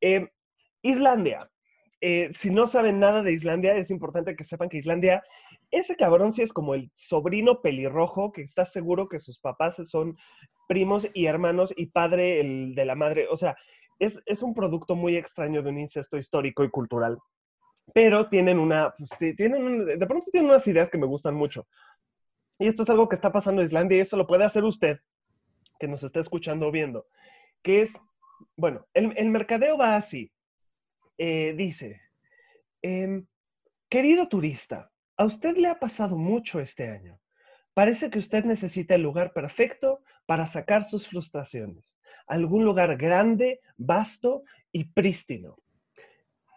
[0.00, 0.28] Eh,
[0.82, 1.50] Islandia.
[2.00, 5.24] Eh, si no saben nada de Islandia, es importante que sepan que Islandia,
[5.70, 10.16] ese cabrón sí es como el sobrino pelirrojo que está seguro que sus papás son
[10.68, 13.26] primos y hermanos y padre el de la madre.
[13.30, 13.56] O sea,
[13.98, 17.18] es, es un producto muy extraño de un incesto histórico y cultural.
[17.94, 21.66] pero tienen una, pues, tienen de pronto tienen unas ideas que me gustan mucho.
[22.58, 24.98] Y esto es algo que está pasando en Islandia y eso lo puede hacer usted,
[25.78, 27.06] que nos está escuchando o viendo,
[27.62, 27.94] que es,
[28.56, 30.32] bueno, el, el mercadeo va así.
[31.18, 32.00] Eh, dice,
[32.82, 33.26] em,
[33.88, 37.18] querido turista, a usted le ha pasado mucho este año.
[37.74, 41.95] Parece que usted necesita el lugar perfecto para sacar sus frustraciones.
[42.26, 45.56] Algún lugar grande, vasto y prístino.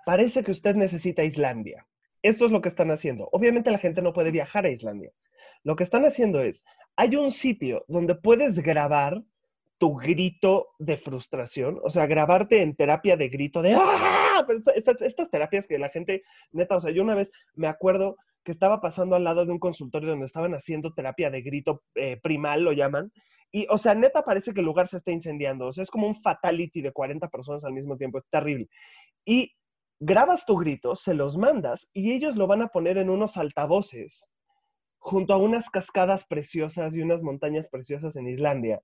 [0.06, 1.86] Parece que usted necesita Islandia.
[2.22, 3.30] Esto es lo que están haciendo.
[3.32, 5.12] Obviamente la gente no puede viajar a Islandia.
[5.64, 6.64] Lo que están haciendo es,
[6.96, 9.22] hay un sitio donde puedes grabar
[9.78, 14.44] tu grito de frustración, o sea, grabarte en terapia de grito de ¡Ah!
[14.46, 18.18] Pero estas, estas terapias que la gente, neta, o sea, yo una vez me acuerdo
[18.44, 22.20] que estaba pasando al lado de un consultorio donde estaban haciendo terapia de grito eh,
[22.22, 23.12] primal, lo llaman,
[23.52, 26.08] y, o sea, neta parece que el lugar se está incendiando, o sea, es como
[26.08, 28.70] un fatality de 40 personas al mismo tiempo, es terrible.
[29.26, 29.54] Y
[30.00, 34.30] grabas tu grito, se los mandas y ellos lo van a poner en unos altavoces
[35.00, 38.82] junto a unas cascadas preciosas y unas montañas preciosas en Islandia,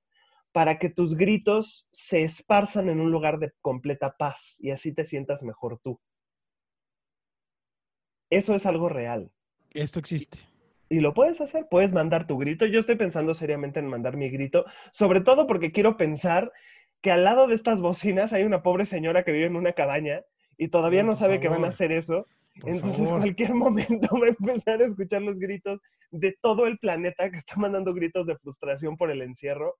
[0.51, 5.05] para que tus gritos se esparzan en un lugar de completa paz y así te
[5.05, 5.99] sientas mejor tú.
[8.29, 9.31] Eso es algo real.
[9.73, 10.39] Esto existe.
[10.89, 12.65] Y lo puedes hacer, puedes mandar tu grito.
[12.65, 16.51] Yo estoy pensando seriamente en mandar mi grito, sobre todo porque quiero pensar
[17.01, 20.21] que al lado de estas bocinas hay una pobre señora que vive en una cabaña
[20.57, 22.27] y todavía no sabe que van a hacer eso.
[22.59, 23.19] Por Entonces, favor.
[23.21, 27.55] cualquier momento va a empezar a escuchar los gritos de todo el planeta que está
[27.57, 29.75] mandando gritos de frustración por el encierro.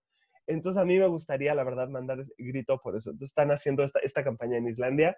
[0.48, 3.12] Entonces, a mí me gustaría, la verdad, mandar grito por eso.
[3.12, 5.16] Entonces, están haciendo esta, esta campaña en Islandia.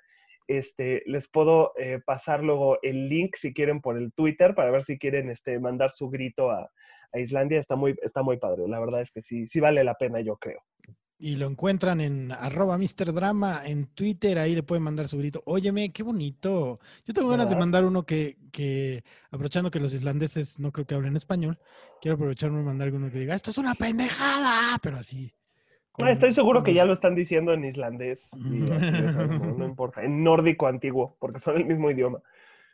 [0.47, 4.83] Este, les puedo eh, pasar luego el link, si quieren, por el Twitter, para ver
[4.83, 6.69] si quieren este, mandar su grito a,
[7.11, 7.59] a Islandia.
[7.59, 8.67] Está muy, está muy padre.
[8.67, 10.63] La verdad es que sí, sí vale la pena, yo creo.
[11.19, 13.11] Y lo encuentran en arroba Mr.
[13.11, 15.41] Drama en Twitter, ahí le pueden mandar su grito.
[15.45, 16.79] Óyeme, qué bonito.
[17.05, 20.93] Yo tengo ganas de mandar uno que, que, aprovechando que los islandeses no creo que
[20.93, 21.57] hablen español,
[22.01, 25.33] quiero aprovecharme y mandar uno que diga, esto es una pendejada, pero así.
[25.97, 28.29] Con- estoy seguro que los- ya lo están diciendo en islandés.
[28.35, 30.03] y así, o sea, no, no importa.
[30.03, 32.19] En nórdico antiguo, porque son el mismo idioma.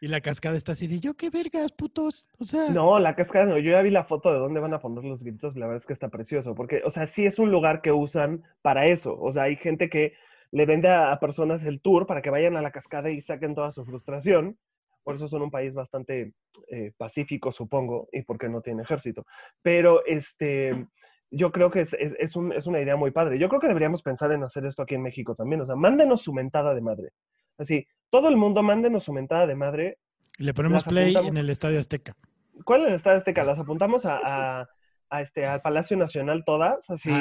[0.02, 2.28] Y la cascada está así de, yo qué vergas, putos.
[2.38, 3.58] O sea, No, la cascada no.
[3.58, 5.56] Yo ya vi la foto de dónde van a poner los gritos.
[5.56, 6.56] La verdad es que está precioso.
[6.56, 9.18] Porque, o sea, sí es un lugar que usan para eso.
[9.18, 10.14] O sea, hay gente que
[10.52, 13.56] le vende a, a personas el tour para que vayan a la cascada y saquen
[13.56, 14.58] toda su frustración.
[15.04, 16.34] Por eso son un país bastante
[16.68, 19.26] eh, pacífico, supongo, y porque no tiene ejército.
[19.62, 20.86] Pero este,
[21.36, 23.40] yo creo que es, es- es un- es una idea muy padre.
[23.40, 25.62] Yo creo que deberíamos pensar en hacer esto aquí en México también.
[25.62, 27.10] O sea, mándenos su mentada de madre.
[27.58, 29.98] Así, todo el mundo mándenos su mentada de madre
[30.38, 31.30] y le ponemos las play apuntamos.
[31.32, 32.16] en el Estadio Azteca.
[32.66, 33.44] ¿Cuál es el Estado Azteca?
[33.44, 34.20] Las apuntamos a,
[34.62, 34.70] a-
[35.10, 37.12] a este, al Palacio Nacional todas, así,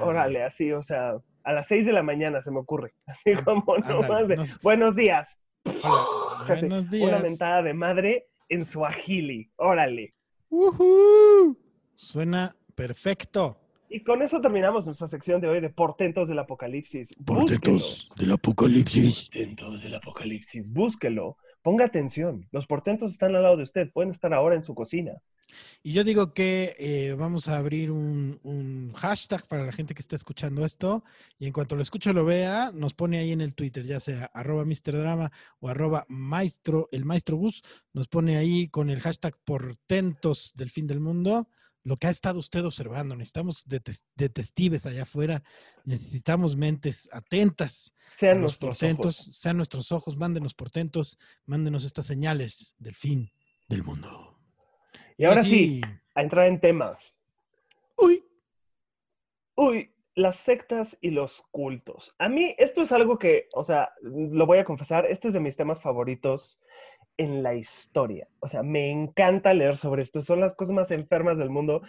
[0.00, 3.74] órale, así, o sea, a las 6 de la mañana se me ocurre, así como
[3.74, 7.22] ándale, nomás de, nos- buenos días, Hola, Así, buenos una días.
[7.22, 10.14] mentada de madre en Swahili, órale.
[10.50, 11.58] Ujú.
[11.94, 13.56] Suena perfecto.
[13.88, 17.14] Y con eso terminamos nuestra sección de hoy de Portentos del Apocalipsis.
[17.18, 18.14] Búsquelos.
[18.16, 19.26] del apocalipsis.
[19.26, 24.32] Portentos del Apocalipsis, búsquelo, ponga atención, los portentos están al lado de usted, pueden estar
[24.32, 25.12] ahora en su cocina.
[25.82, 30.00] Y yo digo que eh, vamos a abrir un, un hashtag para la gente que
[30.00, 31.04] está escuchando esto.
[31.38, 34.00] Y en cuanto lo escuche o lo vea, nos pone ahí en el Twitter, ya
[34.00, 34.98] sea arroba Mr.
[34.98, 35.30] Drama
[35.60, 40.86] o arroba maestro, el maestro bus, nos pone ahí con el hashtag portentos del fin
[40.86, 41.48] del mundo.
[41.84, 45.42] Lo que ha estado usted observando, necesitamos detectives allá afuera,
[45.84, 49.36] necesitamos mentes atentas Sean los nuestros portentos, ojos.
[49.36, 53.32] sean nuestros ojos, mándenos portentos, mándenos estas señales del fin
[53.68, 54.38] del mundo.
[55.16, 55.80] Y ahora sí,
[56.14, 56.98] a entrar en tema.
[57.96, 58.24] Uy,
[59.54, 62.14] Uy, las sectas y los cultos.
[62.18, 65.40] A mí esto es algo que, o sea, lo voy a confesar, este es de
[65.40, 66.60] mis temas favoritos
[67.16, 68.26] en la historia.
[68.40, 70.22] O sea, me encanta leer sobre esto.
[70.22, 71.82] Son las cosas más enfermas del mundo.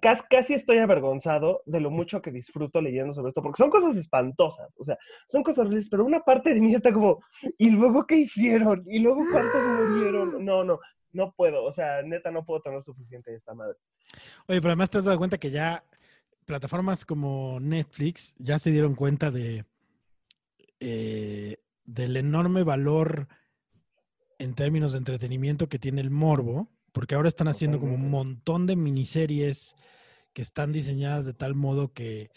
[0.00, 3.96] Casi, casi estoy avergonzado de lo mucho que disfruto leyendo sobre esto, porque son cosas
[3.96, 4.74] espantosas.
[4.78, 7.22] O sea, son cosas horribles, pero una parte de mí está como,
[7.58, 8.84] ¿y luego qué hicieron?
[8.86, 10.44] ¿Y luego cuántos murieron?
[10.52, 10.80] No, no,
[11.12, 11.64] no puedo.
[11.64, 13.76] O sea, neta, no puedo tener suficiente de esta madre.
[14.46, 15.84] Oye, pero además te has dado cuenta que ya
[16.44, 19.64] plataformas como Netflix ya se dieron cuenta de
[20.80, 23.28] eh, del enorme valor
[24.42, 28.66] en términos de entretenimiento que tiene el morbo, porque ahora están haciendo como un montón
[28.66, 29.74] de miniseries
[30.32, 32.30] que están diseñadas de tal modo que,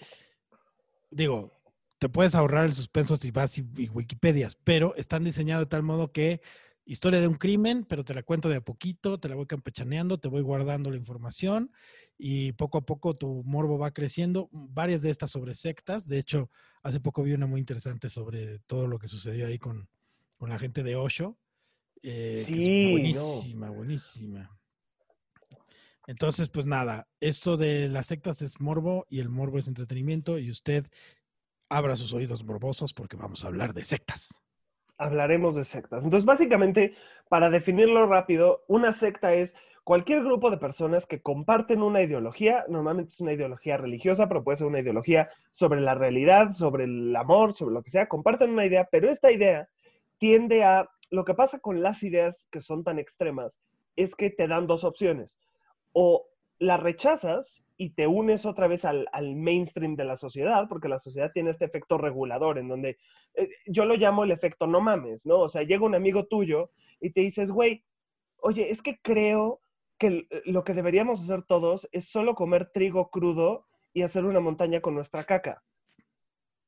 [1.09, 1.51] digo,
[1.97, 5.83] te puedes ahorrar el suspenso si vas y, y Wikipedias, pero están diseñadas de tal
[5.83, 6.41] modo que
[6.85, 10.19] historia de un crimen, pero te la cuento de a poquito, te la voy campechaneando,
[10.19, 11.71] te voy guardando la información
[12.17, 14.49] y poco a poco tu morbo va creciendo.
[14.51, 16.51] Varias de estas sobre sectas, de hecho,
[16.83, 19.89] hace poco vi una muy interesante sobre todo lo que sucedió ahí con,
[20.37, 21.37] con la gente de Osho.
[22.07, 22.91] Eh, Sí, no.
[22.91, 24.51] buenísima, buenísima.
[26.05, 30.51] Entonces, pues nada, esto de las sectas es morbo y el morbo es entretenimiento y
[30.51, 30.85] usted
[31.67, 34.39] abra sus oídos morbosos porque vamos a hablar de sectas.
[34.99, 36.03] hablaremos de sectas.
[36.03, 36.93] Entonces, básicamente,
[37.27, 43.13] para definirlo rápido, una secta es cualquier grupo de personas que comparten una ideología, normalmente
[43.13, 47.53] es una ideología religiosa, pero puede ser una ideología sobre la realidad, sobre el amor,
[47.53, 49.67] sobre lo que sea, comparten una idea, pero esta idea
[50.17, 53.61] tiende a, lo que pasa con las ideas que son tan extremas,
[53.95, 55.37] es que te dan dos opciones.
[55.93, 56.27] O
[56.59, 61.31] la rechazas y te unes otra vez al, mainstream de la sociedad, porque la sociedad
[61.33, 62.97] tiene este efecto regulador en donde
[63.33, 65.39] eh, yo lo llamo el efecto no mames, ¿no?
[65.39, 67.83] O sea, llega un amigo tuyo y te dices, güey,
[68.37, 69.61] oye, es que creo
[69.97, 74.81] que lo que deberíamos hacer todos es solo comer trigo crudo y hacer una montaña
[74.81, 75.63] con nuestra caca.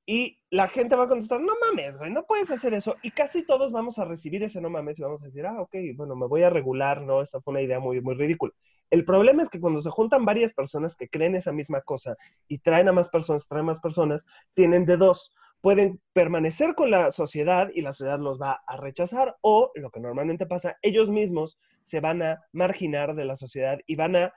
[0.09, 2.95] Y la gente va a contestar, no mames, güey, no puedes hacer eso.
[3.03, 5.75] Y casi todos vamos a recibir ese no mames y vamos a decir, ah, ok,
[5.95, 7.21] bueno, me voy a regular, ¿no?
[7.21, 8.53] Esta fue una idea muy, muy ridícula.
[8.89, 12.15] El problema es que cuando se juntan varias personas que creen esa misma cosa
[12.47, 15.33] y traen a más personas, traen más personas, tienen de dos.
[15.59, 19.99] Pueden permanecer con la sociedad y la sociedad los va a rechazar o, lo que
[19.99, 24.33] normalmente pasa, ellos mismos se van a marginar de la sociedad y van a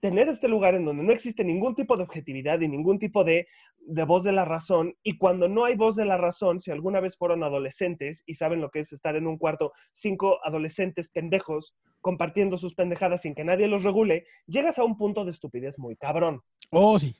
[0.00, 3.46] tener este lugar en donde no existe ningún tipo de objetividad y ningún tipo de,
[3.78, 4.96] de voz de la razón.
[5.02, 8.60] Y cuando no hay voz de la razón, si alguna vez fueron adolescentes y saben
[8.60, 13.44] lo que es estar en un cuarto, cinco adolescentes pendejos compartiendo sus pendejadas sin que
[13.44, 16.40] nadie los regule, llegas a un punto de estupidez muy cabrón.
[16.70, 17.14] Oh, sí.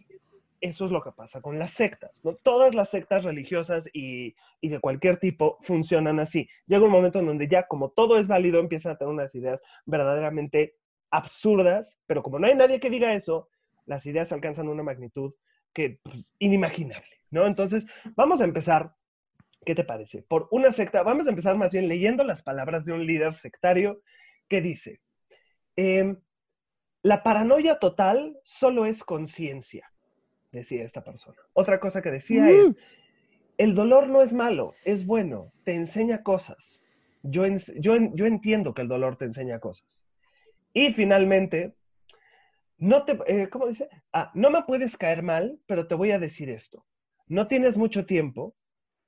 [0.63, 2.21] Eso es lo que pasa con las sectas.
[2.25, 2.35] ¿no?
[2.35, 6.49] Todas las sectas religiosas y, y de cualquier tipo funcionan así.
[6.67, 9.63] Llega un momento en donde ya como todo es válido, empiezan a tener unas ideas
[9.87, 10.75] verdaderamente
[11.11, 13.49] absurdas, pero como no hay nadie que diga eso,
[13.87, 15.35] las ideas alcanzan una magnitud
[15.73, 17.47] que pues, inimaginable, ¿no?
[17.47, 18.95] Entonces, vamos a empezar,
[19.65, 20.23] ¿qué te parece?
[20.23, 24.03] Por una secta, vamos a empezar más bien leyendo las palabras de un líder sectario
[24.49, 25.01] que dice,
[25.77, 26.17] em,
[27.03, 29.93] la paranoia total solo es conciencia,
[30.53, 31.39] decía esta persona.
[31.53, 32.69] Otra cosa que decía Uh.
[32.69, 32.77] es,
[33.59, 36.85] el dolor no es malo, es bueno, te enseña cosas.
[37.23, 37.45] Yo,
[37.79, 40.10] yo, yo entiendo que el dolor te enseña cosas.
[40.73, 41.75] Y finalmente,
[42.79, 43.89] no te, eh, ¿cómo dice?
[44.13, 46.87] Ah, no me puedes caer mal, pero te voy a decir esto.
[47.27, 48.55] No tienes mucho tiempo,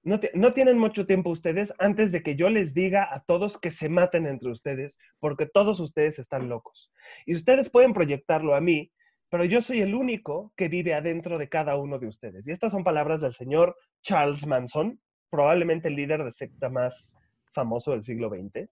[0.02, 3.70] no, no tienen mucho tiempo ustedes antes de que yo les diga a todos que
[3.70, 6.92] se maten entre ustedes, porque todos ustedes están locos.
[7.24, 8.92] Y ustedes pueden proyectarlo a mí,
[9.30, 12.46] pero yo soy el único que vive adentro de cada uno de ustedes.
[12.46, 17.16] Y estas son palabras del señor Charles Manson, probablemente el líder de secta más
[17.54, 18.68] famoso del siglo XX.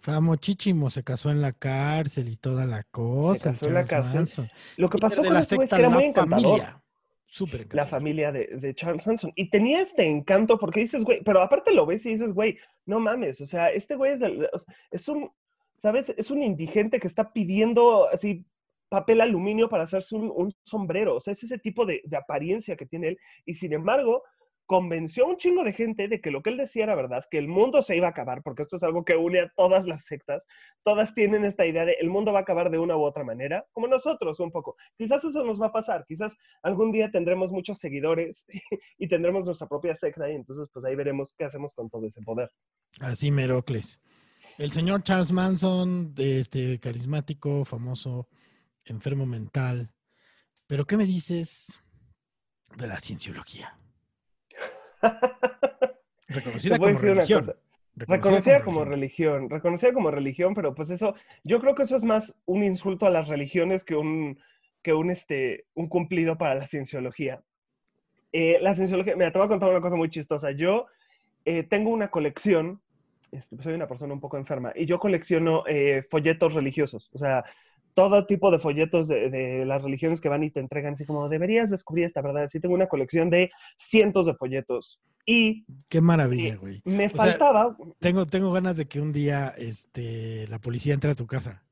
[0.00, 3.50] Famochichimo se casó en la cárcel y toda la cosa.
[3.50, 4.20] casó en la cárcel.
[4.20, 4.48] Manson.
[4.76, 6.42] Lo que pasó con la güey es secta que era muy encantador.
[6.58, 6.82] Familia.
[7.28, 9.32] Súper la familia de, de Charles Manson.
[9.34, 12.56] Y tenía este encanto porque dices, güey, pero aparte lo ves y dices, güey,
[12.86, 14.48] no mames, o sea, este güey es, del-
[14.92, 15.30] es un,
[15.76, 16.14] ¿sabes?
[16.16, 18.46] Es un indigente que está pidiendo así
[18.88, 21.16] papel aluminio para hacerse un, un sombrero.
[21.16, 23.18] O sea, es ese tipo de, de apariencia que tiene él.
[23.44, 24.22] Y sin embargo,
[24.66, 27.38] convenció a un chingo de gente de que lo que él decía era verdad, que
[27.38, 30.04] el mundo se iba a acabar, porque esto es algo que une a todas las
[30.04, 30.46] sectas.
[30.82, 33.64] Todas tienen esta idea de el mundo va a acabar de una u otra manera,
[33.72, 34.76] como nosotros un poco.
[34.96, 38.44] Quizás eso nos va a pasar, quizás algún día tendremos muchos seguidores
[38.98, 42.20] y tendremos nuestra propia secta y entonces pues ahí veremos qué hacemos con todo ese
[42.22, 42.50] poder.
[43.00, 44.00] Así Merocles.
[44.58, 48.28] El señor Charles Manson, este carismático, famoso,
[48.84, 49.92] enfermo mental.
[50.66, 51.78] Pero ¿qué me dices
[52.76, 53.78] de la cienciología?
[56.28, 57.40] Reconocida como religión.
[57.40, 57.56] cosa.
[57.96, 62.36] Reconocida como religión, reconocida como religión, pero pues eso, yo creo que eso es más
[62.44, 64.38] un insulto a las religiones que un,
[64.82, 67.40] que un, este, un cumplido para la cienciología.
[68.32, 70.50] Eh, la cienciología, mira, te voy a contar una cosa muy chistosa.
[70.50, 70.86] Yo
[71.46, 72.82] eh, tengo una colección,
[73.32, 77.44] este, soy una persona un poco enferma, y yo colecciono eh, folletos religiosos, o sea,
[77.96, 81.30] todo tipo de folletos de, de, las religiones que van y te entregan, así como
[81.30, 82.44] deberías descubrir esta verdad.
[82.44, 85.00] Así tengo una colección de cientos de folletos.
[85.24, 86.82] Y Qué maravilla, güey.
[86.84, 91.12] me O sea, faltaba, Tengo, tengo ganas de que un día este, la policía entre
[91.12, 91.64] a tu casa.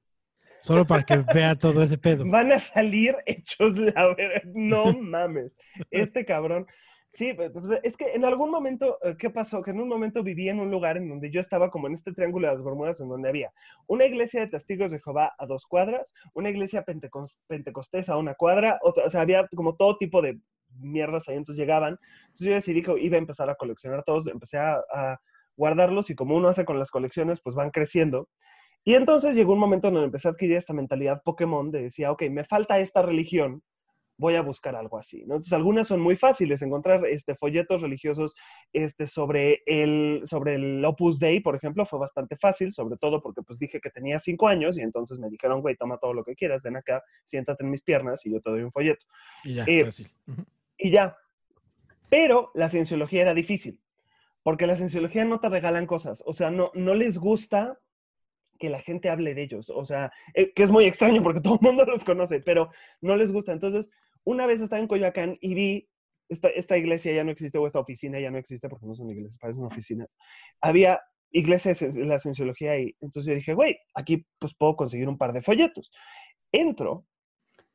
[0.60, 2.24] Solo para que vea todo ese pedo.
[2.30, 4.44] van a salir hechos la verdad.
[4.54, 5.52] No mames.
[5.90, 6.66] Este cabrón.
[7.14, 7.52] Sí, pues,
[7.84, 9.62] es que en algún momento, eh, ¿qué pasó?
[9.62, 12.12] Que en un momento viví en un lugar en donde yo estaba como en este
[12.12, 13.52] triángulo de las Bermudas, en donde había
[13.86, 18.34] una iglesia de testigos de Jehová a dos cuadras, una iglesia pentecos- pentecostés a una
[18.34, 20.40] cuadra, otra- o sea, había como todo tipo de
[20.80, 21.98] mierdas ahí, entonces llegaban.
[22.24, 25.20] Entonces yo decidí que iba a empezar a coleccionar todos, empecé a, a
[25.56, 28.28] guardarlos y como uno hace con las colecciones, pues van creciendo.
[28.84, 32.10] Y entonces llegó un momento en donde empecé a adquirir esta mentalidad Pokémon de decía,
[32.10, 33.62] ok, me falta esta religión
[34.16, 35.34] voy a buscar algo así, ¿no?
[35.34, 38.34] Entonces, algunas son muy fáciles, encontrar este, folletos religiosos
[38.72, 43.42] este, sobre, el, sobre el Opus Dei, por ejemplo, fue bastante fácil, sobre todo porque
[43.42, 46.34] pues dije que tenía cinco años y entonces me dijeron, güey, toma todo lo que
[46.36, 49.04] quieras, ven acá, siéntate en mis piernas y yo te doy un folleto.
[49.42, 50.08] Y ya, Eh, fácil.
[50.28, 50.44] Ujú.
[50.78, 51.16] Y ya.
[52.08, 53.80] Pero la cienciología era difícil,
[54.44, 57.80] porque la cienciología no te regalan cosas, o sea, no, no les gusta
[58.58, 61.54] que la gente hable de ellos, o sea, eh, que es muy extraño porque todo
[61.54, 63.52] el mundo los conoce, pero no les gusta.
[63.52, 63.90] Entonces,
[64.24, 65.88] una vez estaba en Coyoacán y vi,
[66.28, 69.10] esta, esta iglesia ya no existe, o esta oficina ya no existe, porque no son
[69.10, 70.16] iglesias, parecen oficinas.
[70.60, 71.00] Había
[71.30, 72.94] iglesias de la cienciología ahí.
[73.00, 75.90] Entonces yo dije, güey, aquí pues puedo conseguir un par de folletos.
[76.52, 77.06] Entro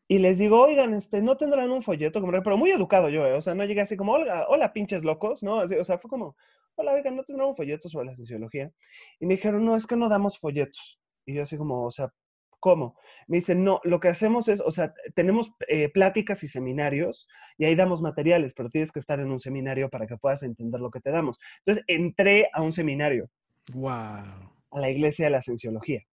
[0.07, 3.33] y les digo, oigan, este, no tendrán un folleto, pero muy educado yo, ¿eh?
[3.33, 5.59] o sea, no llegué así como, hola, hola, pinches locos, ¿no?
[5.59, 6.35] Así, o sea, fue como,
[6.75, 8.71] hola, oigan, no tendrán un folleto sobre la cienciología.
[9.19, 10.99] Y me dijeron, no, es que no damos folletos.
[11.27, 12.11] Y yo así como, o sea,
[12.59, 12.95] ¿cómo?
[13.27, 17.65] Me dicen, no, lo que hacemos es, o sea, tenemos eh, pláticas y seminarios y
[17.65, 20.91] ahí damos materiales, pero tienes que estar en un seminario para que puedas entender lo
[20.91, 21.39] que te damos.
[21.59, 23.29] Entonces, entré a un seminario,
[23.73, 23.91] Wow.
[23.91, 26.03] a la iglesia de la cienciología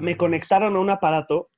[0.00, 1.48] me conectaron a un aparato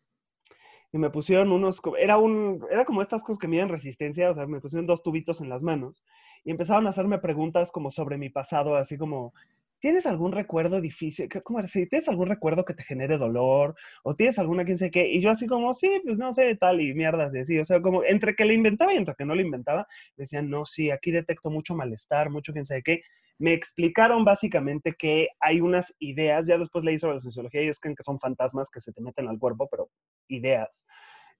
[0.92, 4.46] y me pusieron unos, era un, era como estas cosas que miden resistencia, o sea,
[4.46, 6.02] me pusieron dos tubitos en las manos
[6.44, 9.34] y empezaron a hacerme preguntas como sobre mi pasado, así como,
[9.80, 11.28] ¿tienes algún recuerdo difícil?
[11.28, 11.86] ¿Qué- ¿Cómo así?
[11.86, 13.74] ¿Tienes algún recuerdo que te genere dolor?
[14.04, 15.08] ¿O tienes alguna quién sé qué?
[15.08, 17.80] Y yo así como, sí, pues no sé, tal, y mierdas y así, o sea,
[17.82, 21.10] como entre que le inventaba y entre que no le inventaba, decían, no, sí, aquí
[21.10, 23.02] detecto mucho malestar, mucho quién sabe qué.
[23.38, 27.94] Me explicaron básicamente que hay unas ideas, ya después leí sobre la sociología, ellos creen
[27.96, 29.90] que son fantasmas que se te meten al cuerpo, pero
[30.28, 30.84] ideas,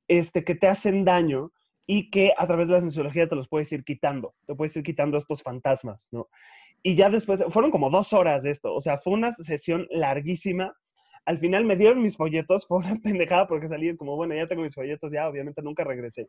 [0.09, 1.53] este, que te hacen daño
[1.86, 4.82] y que a través de la sociología te los puedes ir quitando, te puedes ir
[4.82, 6.28] quitando estos fantasmas, ¿no?
[6.83, 10.74] Y ya después, fueron como dos horas de esto, o sea, fue una sesión larguísima.
[11.24, 14.47] Al final me dieron mis folletos, fue una pendejada porque salí, es como, bueno, ya
[14.47, 16.29] tengo mis folletos, ya obviamente nunca regresé.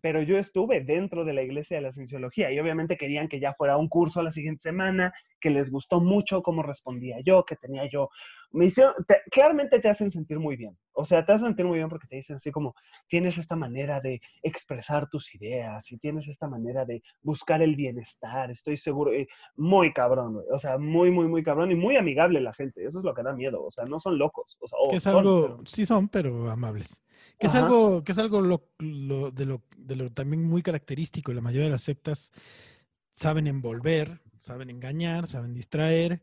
[0.00, 3.54] Pero yo estuve dentro de la iglesia de la cienciología y obviamente querían que ya
[3.54, 7.88] fuera un curso la siguiente semana, que les gustó mucho cómo respondía yo, que tenía
[7.90, 8.08] yo.
[8.50, 10.76] Me hicieron, te- claramente te hacen sentir muy bien.
[10.92, 12.74] O sea, te hacen sentir muy bien porque te dicen así como,
[13.08, 18.50] tienes esta manera de expresar tus ideas y tienes esta manera de buscar el bienestar.
[18.50, 20.46] Estoy seguro, eh, muy cabrón, güey.
[20.52, 22.84] O sea, muy, muy, muy cabrón y muy amigable la gente.
[22.86, 23.62] Eso es lo que da miedo.
[23.64, 24.56] O sea, no son locos.
[24.60, 27.02] O sea, que es son, algo, pero- sí son, pero amables.
[27.38, 31.32] Que es algo, que es algo lo, lo- de, lo, de lo también muy característico.
[31.32, 32.30] La mayoría de las sectas
[33.12, 36.22] saben envolver, saben engañar, saben distraer,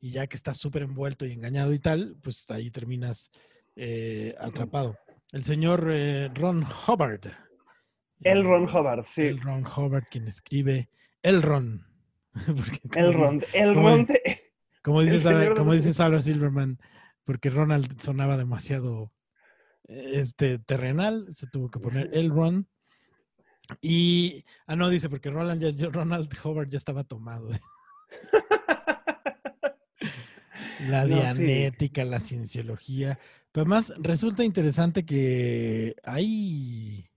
[0.00, 3.30] y ya que estás súper envuelto y engañado y tal, pues ahí terminas
[3.74, 4.96] eh, atrapado.
[5.32, 7.26] El señor eh, Ron Hubbard.
[8.22, 9.22] El Ron Hubbard, sí.
[9.22, 10.88] El Ron Hubbard, quien escribe
[11.22, 11.84] El Ron.
[12.94, 14.08] El Ron, el ¿cómo Ron
[14.82, 16.78] como dice, Sarah, como dice Sarah Silverman,
[17.24, 19.12] porque Ronald sonaba demasiado
[19.88, 22.68] este, terrenal, se tuvo que poner el Ron.
[23.82, 27.50] Y, ah, no, dice, porque Ronald, ya- ya- Ronald Howard ya estaba tomado.
[30.80, 31.42] La No, sí.
[31.42, 33.18] dianética, la cienciología.
[33.50, 37.10] Pero además resulta interesante que hay,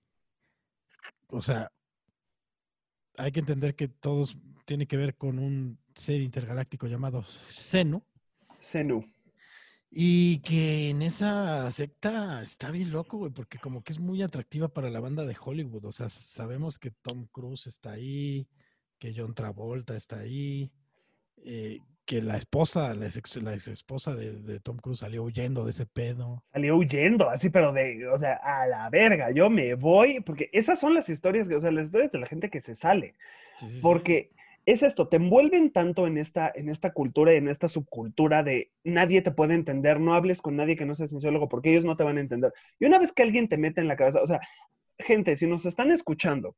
[1.27, 1.71] o sea,
[3.17, 8.03] hay que entender que todos tiene que ver con un ser intergaláctico llamado Zenu.
[8.61, 9.05] Zenu.
[9.93, 14.69] Y que en esa secta está bien loco, güey, porque como que es muy atractiva
[14.69, 15.83] para la banda de Hollywood.
[15.83, 18.47] O sea, sabemos que Tom Cruise está ahí,
[18.99, 20.71] que John Travolta está ahí,
[21.43, 25.65] eh, que la esposa, la ex, la ex esposa de, de Tom Cruise salió huyendo
[25.65, 26.41] de ese pedo.
[26.53, 30.79] Salió huyendo, así, pero de, o sea, a la verga, yo me voy, porque esas
[30.79, 33.15] son las historias, que, o sea, las historias de la gente que se sale.
[33.57, 33.81] Sí, sí, sí.
[34.71, 38.71] Es esto, te envuelven tanto en esta, en esta cultura y en esta subcultura de
[38.85, 41.97] nadie te puede entender, no hables con nadie que no sea cienciólogo porque ellos no
[41.97, 42.53] te van a entender.
[42.79, 44.39] Y una vez que alguien te mete en la cabeza, o sea,
[44.97, 46.55] gente, si nos están escuchando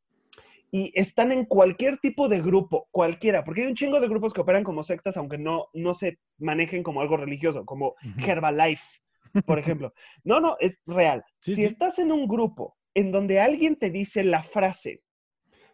[0.70, 4.42] y están en cualquier tipo de grupo, cualquiera, porque hay un chingo de grupos que
[4.42, 7.96] operan como sectas, aunque no, no se manejen como algo religioso, como.
[8.24, 9.02] Herbalife,
[9.48, 9.92] por ejemplo.
[10.24, 11.26] No, no, es real.
[11.40, 11.68] Sí, si sí.
[11.68, 15.02] estás en un grupo en donde alguien te dice la frase,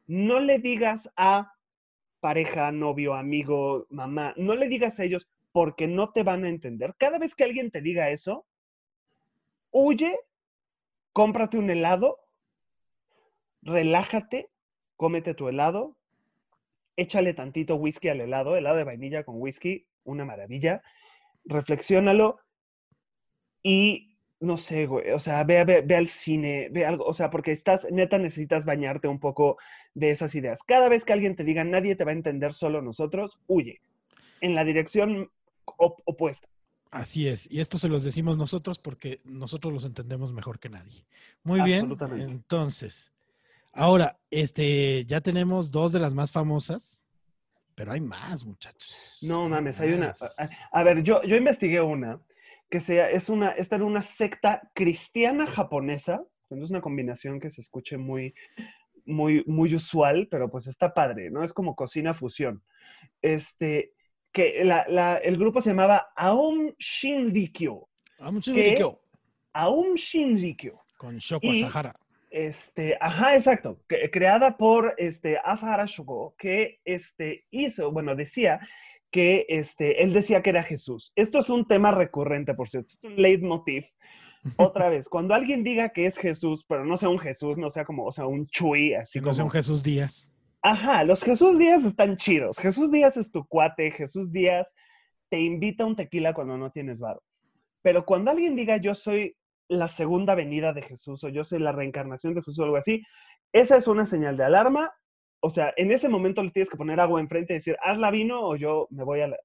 [0.07, 1.51] no le digas a
[2.19, 6.93] pareja, novio, amigo, mamá, no le digas a ellos porque no te van a entender.
[6.97, 8.45] Cada vez que alguien te diga eso,
[9.71, 10.17] huye,
[11.13, 12.19] cómprate un helado,
[13.61, 14.49] relájate,
[14.95, 15.97] cómete tu helado,
[16.95, 20.83] échale tantito whisky al helado, helado de vainilla con whisky, una maravilla,
[21.45, 22.39] reflexiónalo
[23.63, 27.13] y no sé, güey, o sea, ve, a- ve, ve al cine, ve algo, o
[27.13, 29.57] sea, porque estás, neta, necesitas bañarte un poco
[29.93, 30.61] de esas ideas.
[30.63, 33.81] Cada vez que alguien te diga, nadie te va a entender, solo nosotros, huye
[34.41, 35.29] en la dirección
[35.77, 36.47] op- opuesta.
[36.91, 37.51] Así es.
[37.51, 41.05] Y esto se los decimos nosotros porque nosotros los entendemos mejor que nadie.
[41.43, 41.95] Muy bien.
[42.17, 43.11] Entonces,
[43.71, 47.07] Ahora, este, ya tenemos dos de las más famosas,
[47.75, 49.19] pero hay más, muchachos.
[49.21, 50.11] No mames, hay una.
[50.71, 52.19] A, ver, yo, yo investigué una
[52.69, 56.23] que sea, es una, esta era una secta cristiana japonesa.
[56.49, 58.33] Es una combinación que se escuche muy,
[59.05, 61.43] muy, muy usual, pero pues está padre, ¿no?
[61.43, 62.63] Es como cocina fusión.
[63.21, 63.93] Este,
[64.31, 67.87] que el grupo se llamaba Aum Shinrikyo.
[68.19, 69.01] Aum Shinrikyo.
[69.53, 70.79] Aum Shinrikyo.
[70.97, 71.95] Con Shoko Asahara.
[72.29, 73.81] Este, ajá, exacto.
[74.11, 78.59] creada por este, Asahara Shoko, que este, hizo, bueno, decía
[79.11, 81.11] que este, él decía que era Jesús.
[81.15, 83.85] Esto es un tema recurrente, por cierto, es un leitmotiv.
[84.57, 87.85] Otra vez, cuando alguien diga que es Jesús, pero no sea un Jesús, no sea
[87.85, 90.31] como, o sea, un Chuy, así que no sea un Jesús Díaz.
[90.61, 92.57] Ajá, los Jesús Díaz están chidos.
[92.57, 94.75] Jesús Díaz es tu cuate, Jesús Díaz
[95.29, 97.21] te invita a un tequila cuando no tienes varo.
[97.81, 99.35] Pero cuando alguien diga yo soy
[99.69, 103.03] la segunda venida de Jesús o yo soy la reencarnación de Jesús o algo así,
[103.53, 104.91] esa es una señal de alarma.
[105.41, 108.41] O sea, en ese momento le tienes que poner agua enfrente y decir, hazla vino
[108.41, 109.37] o yo me voy a la,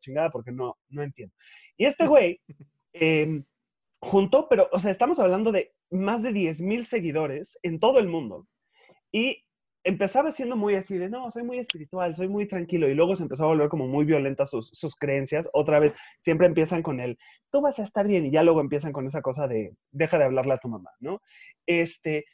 [0.00, 1.34] chingada porque no, no entiendo.
[1.76, 2.40] Y este güey,
[2.92, 3.42] eh,
[4.00, 8.08] junto, pero, o sea, estamos hablando de más de 10 mil seguidores en todo el
[8.08, 8.46] mundo.
[9.10, 9.44] Y
[9.84, 13.22] empezaba siendo muy así de, no, soy muy espiritual, soy muy tranquilo, y luego se
[13.22, 15.48] empezó a volver como muy violenta sus, sus creencias.
[15.52, 17.18] Otra vez, siempre empiezan con el,
[17.50, 20.24] tú vas a estar bien, y ya luego empiezan con esa cosa de, deja de
[20.24, 21.22] hablarle a tu mamá, ¿no?
[21.66, 22.26] Este,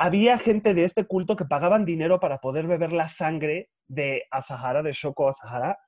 [0.00, 4.82] había gente de este culto que pagaban dinero para poder beber la sangre de Asahara,
[4.82, 5.78] de Shoko Asahara.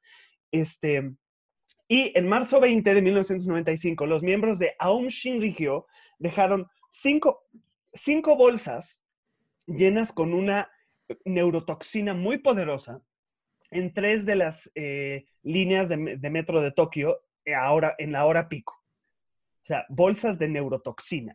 [0.50, 1.14] Este,
[1.88, 5.86] y en marzo 20 de 1995, los miembros de Aum Shinrikyo
[6.18, 7.44] dejaron cinco,
[7.94, 9.02] cinco bolsas
[9.66, 10.70] llenas con una
[11.24, 13.00] neurotoxina muy poderosa
[13.70, 18.50] en tres de las eh, líneas de, metro de Tokio eh, ahora, en la hora
[18.50, 18.74] pico.
[18.74, 21.34] O sea, bolsas de neurotoxina.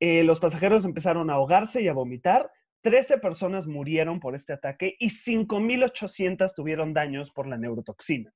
[0.00, 2.50] Eh, los pasajeros empezaron a ahogarse y a vomitar.
[2.82, 8.32] 13 personas murieron por este ataque y 5.800 tuvieron daños por la neurotoxina.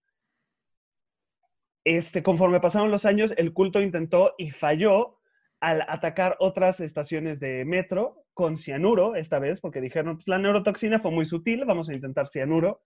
[1.84, 5.18] Este, conforme pasaron los años, el culto intentó y falló
[5.60, 11.00] al atacar otras estaciones de metro con cianuro, esta vez, porque dijeron, pues la neurotoxina
[11.00, 12.82] fue muy sutil, vamos a intentar cianuro.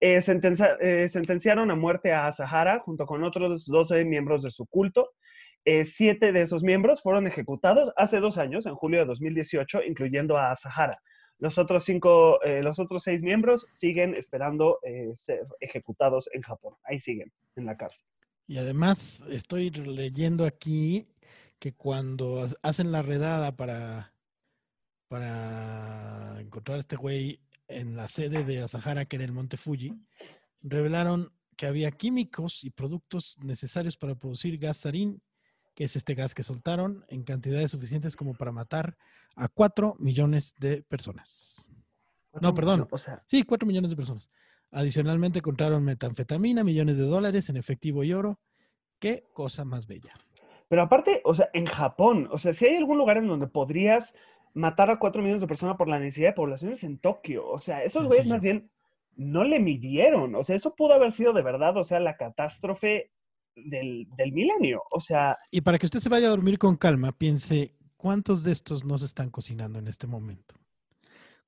[0.00, 5.12] Eh, eh, sentenciaron a muerte a Sahara junto con otros 12 miembros de su culto.
[5.64, 10.36] Eh, siete de esos miembros fueron ejecutados hace dos años, en julio de 2018, incluyendo
[10.36, 11.00] a Sahara.
[11.38, 14.78] Los otros, cinco, los otros seis miembros siguen esperando
[15.16, 16.76] ser ejecutados en Japón.
[16.84, 18.06] Ahí siguen, en la cárcel.
[18.46, 21.08] Y además estoy leyendo aquí
[21.58, 24.14] que cuando hacen la redada para,
[25.08, 29.94] para encontrar a este güey en la sede de Asahara, que era el Monte Fuji,
[30.60, 35.22] revelaron que había químicos y productos necesarios para producir gas sarín,
[35.74, 38.96] que es este gas que soltaron, en cantidades suficientes como para matar
[39.36, 41.70] a cuatro millones de personas.
[42.40, 42.88] No, perdón.
[43.26, 44.30] sí, cuatro millones de personas.
[44.70, 48.38] Adicionalmente encontraron metanfetamina, millones de dólares en efectivo y oro.
[48.98, 50.14] Qué cosa más bella.
[50.68, 54.14] Pero aparte, o sea, en Japón, o sea, si hay algún lugar en donde podrías
[54.54, 57.46] matar a cuatro millones de personas por la necesidad de población es en Tokio.
[57.46, 58.70] O sea, esos güeyes más bien
[59.16, 60.34] no le midieron.
[60.34, 63.10] O sea, eso pudo haber sido de verdad, o sea, la catástrofe
[63.56, 64.82] del, del milenio.
[64.90, 65.38] O sea.
[65.50, 68.98] Y para que usted se vaya a dormir con calma, piense, ¿cuántos de estos no
[68.98, 70.54] se están cocinando en este momento?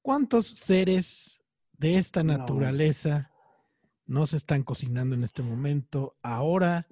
[0.03, 1.43] ¿Cuántos seres
[1.73, 3.31] de esta naturaleza
[4.07, 6.17] no se están cocinando en este momento?
[6.23, 6.87] Ahora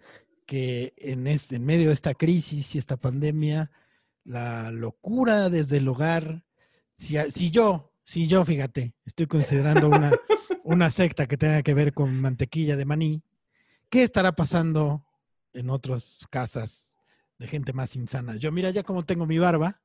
[0.46, 3.70] que en, este, en medio de esta crisis y esta pandemia,
[4.24, 6.44] la locura desde el hogar,
[6.94, 10.12] si, si yo, si yo, fíjate, estoy considerando una,
[10.64, 13.22] una secta que tenga que ver con mantequilla de maní,
[13.92, 15.04] ¿qué estará pasando
[15.52, 16.96] en otras casas
[17.38, 18.36] de gente más insana?
[18.36, 19.82] Yo, mira, ya como tengo mi barba,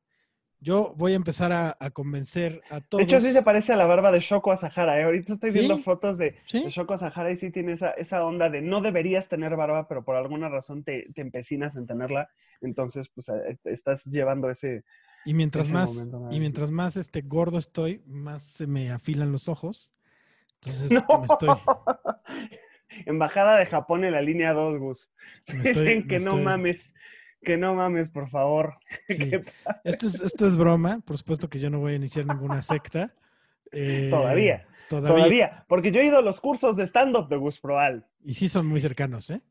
[0.62, 3.00] yo voy a empezar a, convencer a todos.
[3.00, 4.98] De hecho, sí se parece a la barba de Shoko Asahara.
[4.98, 5.04] ¿eh?
[5.04, 8.80] Ahorita estoy viendo fotos de, Shoko Asahara y sí tiene esa, esa, onda de no
[8.80, 12.30] deberías tener barba, pero por alguna razón te, te empecinas en tenerla.
[12.62, 14.86] Entonces, pues eh, estás llevando ese.
[15.26, 19.92] Y mientras más, y mientras más este gordo estoy, más se me afilan los ojos.
[20.62, 21.50] Entonces, me estoy.
[23.06, 25.12] Embajada de Japón en la línea 2, Gus.
[25.64, 26.94] Dicen que no mames
[27.44, 28.76] que no mames, por favor.
[29.84, 33.14] Esto, es, esto es broma, por supuesto que yo no voy a iniciar ninguna secta.
[33.72, 38.06] Eh, todavía, todavía, Porque yo he ido a los cursos de stand-up de Gus Proal.
[38.24, 39.42] Y sí son muy cercanos, ¿eh?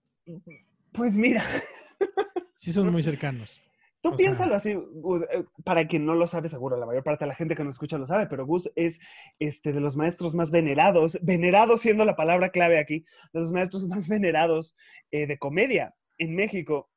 [0.93, 1.45] Pues mira.
[2.57, 3.63] Sí son muy cercanos.
[4.03, 7.29] Tú piénsalo así, Gus, eh, para quien no lo sabe, seguro la mayor parte de
[7.29, 9.01] la gente que nos escucha lo sabe, pero Gus es
[9.39, 13.87] este, de los maestros más venerados, venerados siendo la palabra clave aquí, de los maestros
[13.89, 14.77] más venerados
[15.11, 16.91] eh, de comedia en México.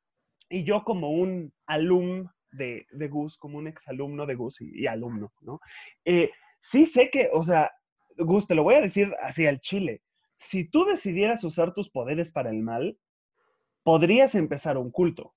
[0.48, 4.86] Y yo como un alum de, de Gus, como un exalumno de Gus y, y
[4.86, 5.60] alumno, ¿no?
[6.04, 6.30] Eh,
[6.60, 7.72] sí sé que, o sea,
[8.16, 10.02] Gus, te lo voy a decir así al chile.
[10.36, 12.98] Si tú decidieras usar tus poderes para el mal,
[13.82, 15.34] podrías empezar un culto.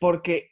[0.00, 0.51] Porque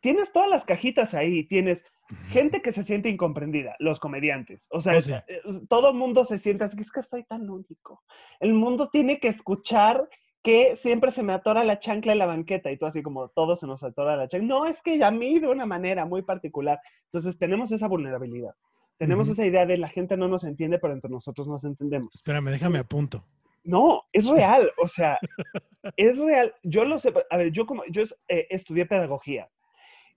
[0.00, 1.84] tienes todas las cajitas ahí, tienes
[2.30, 4.66] gente que se siente incomprendida, los comediantes.
[4.70, 5.12] O sea, Oh, sí.
[5.12, 8.02] eh, todo mundo se siente así, es que soy tan único.
[8.40, 10.08] El mundo tiene que escuchar
[10.42, 13.56] que siempre se me atora la chancla en la banqueta y tú así como todo
[13.56, 14.48] se nos atora la chancla.
[14.48, 16.78] No, es que a mí de una manera muy particular.
[17.06, 18.54] Entonces tenemos esa vulnerabilidad.
[18.96, 19.32] Tenemos Ujú.
[19.34, 22.14] esa idea de la gente no nos entiende, pero entre nosotros nos entendemos.
[22.14, 23.24] Espérame, déjame a punto.
[23.64, 25.18] No, es real, o sea,
[25.96, 26.54] es real.
[26.62, 29.48] Yo lo sé, a ver, yo como, yo eh, estudié pedagogía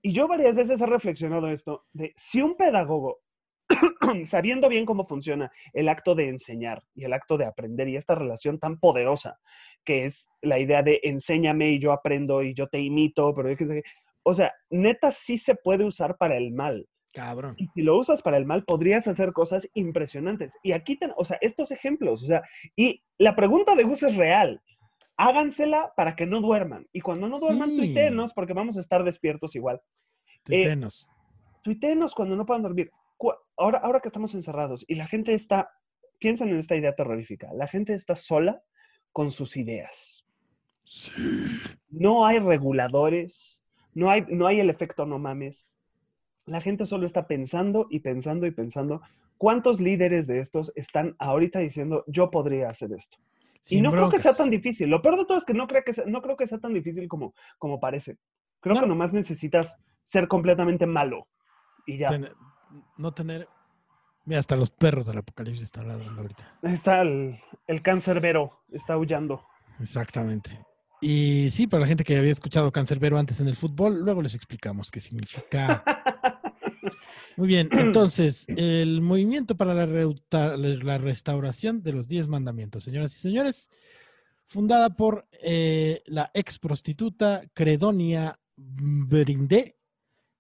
[0.02, 3.20] y yo varias veces he reflexionado esto de si un pedagogo,
[4.26, 8.16] sabiendo bien cómo funciona el acto de enseñar y el acto de aprender y esta
[8.16, 9.40] relación tan poderosa
[9.84, 13.58] que es la idea de enséñame y yo aprendo y yo te imito, pero yo
[13.58, 13.84] qué sé
[14.24, 16.88] o sea, neta sí se puede usar para el mal.
[17.14, 17.56] Cabrón.
[17.58, 20.54] Y si lo usas para el mal, podrías hacer cosas impresionantes.
[20.64, 22.42] Y aquí, ten- o sea, estos ejemplos, o sea,
[22.76, 24.62] y la pregunta de Gus es real.
[25.18, 26.88] Hágansela para que no duerman.
[26.92, 27.78] Y cuando no duerman, Sí.
[27.78, 29.82] tuiteenos, porque vamos a estar despiertos igual.
[30.44, 31.10] Tuitenos.
[31.62, 32.92] Tuiteenos cuando no puedan dormir.
[33.58, 35.70] Ahora, ahora que estamos encerrados y la gente está,
[36.18, 38.64] piensan en esta idea terrorífica, la gente está sola
[39.12, 40.26] con sus ideas.
[41.90, 45.68] No hay reguladores, no hay, no hay el efecto no mames.
[46.46, 49.02] La gente solo está pensando y pensando y pensando.
[49.38, 53.18] ¿Cuántos líderes de estos están ahorita diciendo, yo podría hacer esto?
[53.70, 54.90] Y no creo que sea tan difícil.
[54.90, 56.74] Lo peor de todo es que no creo que sea, no creo que sea tan
[56.74, 58.18] difícil como, como parece.
[58.60, 58.82] Creo No.
[58.82, 61.28] que nomás necesitas ser completamente malo.
[61.86, 62.08] Y ya.
[62.08, 62.28] Ten-
[62.98, 63.48] no tener.
[64.26, 66.60] Mira, hasta los perros del apocalipsis están ladrando ahorita.
[66.64, 69.44] Está el, el cáncerbero, está aullando.
[69.80, 70.60] Exactamente.
[71.02, 74.36] Y sí, para la gente que había escuchado cancerbero antes en el fútbol, luego les
[74.36, 75.84] explicamos qué significa.
[77.42, 83.18] Muy bien, entonces, el movimiento para la, reuta- la restauración de los diez mandamientos, señoras
[83.18, 83.72] y señores,
[84.46, 89.76] fundada por eh, la ex prostituta Credonia Brindé,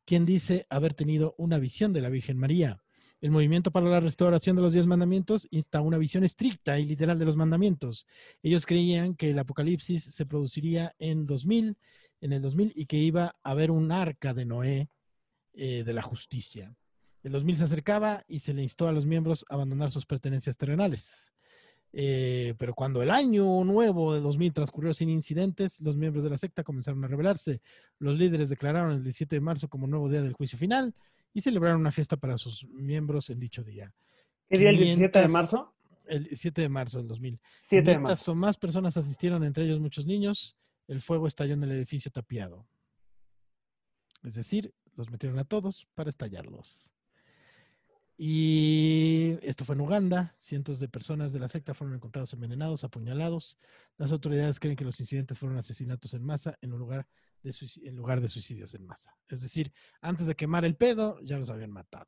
[0.05, 2.83] quien dice haber tenido una visión de la Virgen María.
[3.19, 7.17] El movimiento para la restauración de los diez mandamientos insta una visión estricta y literal
[7.17, 8.05] de los mandamientos.
[8.43, 11.77] Ellos creían que el apocalipsis se produciría en 2000,
[12.21, 14.89] en el 2000, y que iba a haber un arca de Noé
[15.53, 16.75] eh, de la justicia.
[17.24, 20.57] El 2000 se acercaba y se le instó a los miembros a abandonar sus pertenencias
[20.57, 21.34] terrenales.
[21.93, 26.38] Eh, pero cuando el año nuevo de 2000 transcurrió sin incidentes, los miembros de la
[26.38, 27.61] secta comenzaron a rebelarse.
[27.99, 30.95] Los líderes declararon el 17 de marzo como nuevo día del juicio final
[31.34, 33.93] y celebraron una fiesta para sus miembros en dicho día.
[34.49, 35.74] ¿Qué día el 17 de 500 marzo?
[36.05, 37.39] El 7 de marzo del 2000.
[37.61, 38.32] 7 de 500 marzo.
[38.32, 40.57] o más personas asistieron, entre ellos muchos niños.
[40.88, 42.67] El fuego estalló en el edificio tapiado.
[44.24, 46.90] Es decir, los metieron a todos para estallarlos.
[48.18, 50.36] Y esto fue en Uganda.
[50.38, 53.57] Cientos de personas de la secta fueron encontrados envenenados, apuñalados.
[53.97, 57.07] Las autoridades creen que los incidentes fueron asesinatos en masa en, un lugar,
[57.43, 57.53] de
[57.84, 59.16] en lugar de suicidios en masa.
[59.28, 62.07] Es decir, antes de quemar el pedo, ya los habían matado.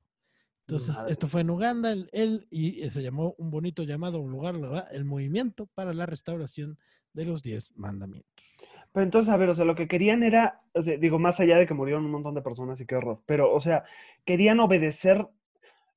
[0.68, 4.58] Entonces, Madre esto fue en Uganda, él, él- y se llamó un bonito llamado, lugar,
[4.58, 4.88] ¿verdad?
[4.94, 6.78] el movimiento para la restauración
[7.12, 8.46] de los diez mandamientos.
[8.94, 11.58] Pero entonces, a ver, o sea, lo que querían era, o sea, digo, más allá
[11.58, 13.84] de que murieron un montón de personas y qué horror, pero, o sea,
[14.26, 15.28] querían obedecer.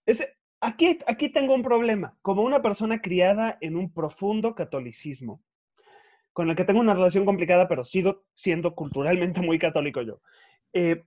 [0.07, 2.17] Ese, aquí, aquí tengo un problema.
[2.23, 5.43] Como una persona criada en un profundo catolicismo,
[6.33, 10.21] con el que tengo una relación complicada, pero sigo siendo culturalmente muy católico yo.
[10.73, 11.05] eh,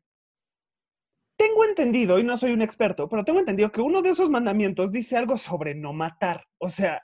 [1.38, 4.91] tengo entendido, y no soy un experto, pero tengo entendido que uno de esos mandamientos
[4.91, 6.45] dice algo sobre no matar.
[6.58, 7.02] O sea,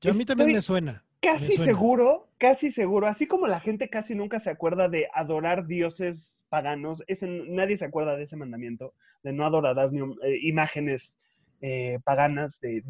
[0.00, 1.04] Yo a mí también me suena.
[1.20, 6.32] Casi seguro, casi seguro, así como la gente casi nunca se acuerda de adorar dioses
[6.48, 11.16] paganos, ese, nadie se acuerda de ese mandamiento, de no adorarás ni, eh, imágenes
[11.60, 12.82] eh, paganas de,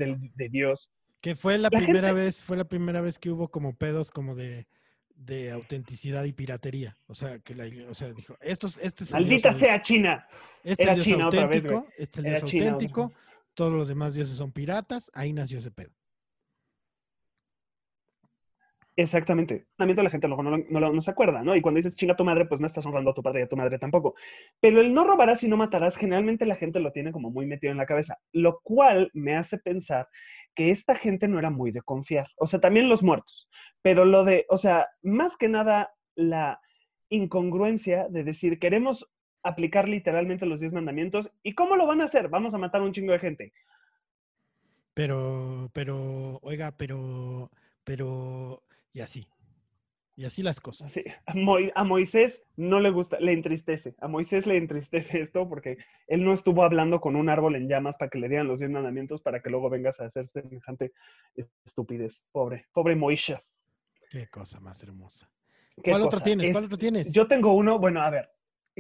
[0.51, 0.91] Dios.
[1.20, 4.11] Que fue la, La primera gente- vez, fue la primera vez que hubo como pedos
[4.11, 4.66] como de,
[5.16, 6.97] de autenticidad y piratería.
[7.09, 10.26] O sea, que la, iglesia- o sea, dijo, estos, este es el Maldita sea China.
[10.64, 12.70] Este era es el Dios China otra vez, auténtico, este es el Era Dios China
[12.70, 13.12] auténtico,
[13.55, 15.91] todos los demás dioses son piratas, ahí nació ese pedo.
[19.01, 19.64] Exactamente.
[19.78, 21.57] Mandamiento la gente luego no, no, se acuerda, ¿no?
[21.57, 23.48] Y cuando dices chinga tu madre, pues no estás honrando a tu padre y a
[23.48, 24.14] tu madre tampoco.
[24.61, 27.70] Pero el no robarás y no matarás, generalmente la gente lo tiene como muy metido
[27.70, 30.07] en la cabeza, lo cual me hace pensar
[30.55, 32.28] que esta gente no era muy de confiar.
[32.36, 33.48] O sea, también los muertos.
[33.80, 36.61] Pero lo de, o sea, más que nada la
[37.09, 39.11] incongruencia de decir, queremos
[39.42, 41.30] aplicar literalmente los diez mandamientos.
[41.42, 42.28] ¿Y cómo lo van a hacer?
[42.28, 43.55] Vamos a matar a un chingo de gente.
[44.92, 47.51] Pero, pero, oiga, pero,
[47.82, 48.62] pero,
[48.93, 49.26] y así.
[50.16, 50.93] Y así las cosas.
[50.93, 53.95] Sí, a, Mo- a Moisés no le gusta, le entristece.
[54.01, 55.78] A Moisés le entristece esto porque
[56.09, 58.70] él no estuvo hablando con un árbol en llamas para que le dieran los 10
[58.70, 60.93] mandamientos para que luego vengas a hacer semejante
[61.64, 62.28] estupidez.
[62.32, 63.38] Pobre, pobre Moisés.
[64.11, 65.30] Qué cosa más hermosa.
[65.82, 66.24] ¿Qué ¿Cuál otro cosa?
[66.24, 66.49] tienes?
[66.49, 67.12] Es- ¿Cuál otro tienes?
[67.14, 68.30] Yo tengo uno, bueno, a ver,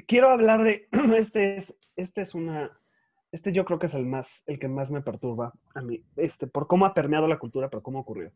[0.06, 2.78] quiero hablar de, este es, este es una,
[3.32, 6.46] este yo creo que es el más, el que más me perturba a mí, este,
[6.46, 8.32] por cómo ha permeado la cultura, pero cómo ocurrió.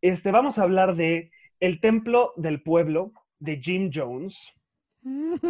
[0.00, 1.30] Este, vamos a hablar de
[1.60, 4.52] el templo del pueblo de Jim Jones.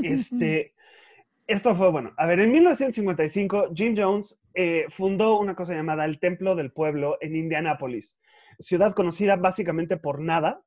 [0.02, 0.74] Este,
[1.46, 2.12] esto fue bueno.
[2.16, 7.18] A ver, en 1955, Jim Jones eh, fundó una cosa llamada el Templo del Pueblo
[7.20, 8.18] en Indianápolis,
[8.58, 10.62] ciudad conocida básicamente por nada.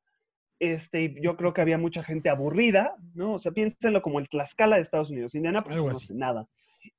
[0.59, 3.33] Este, yo creo que había mucha gente aburrida, ¿no?
[3.33, 5.35] O sea, piénsenlo como el Tlaxcala de Estados Unidos.
[5.35, 6.47] Indianápolis no nada.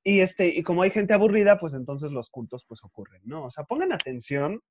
[0.03, 3.45] Y, este, y como hay gente aburrida, pues entonces los cultos pues ocurren, ¿no?
[3.45, 4.63] O sea, pongan atención.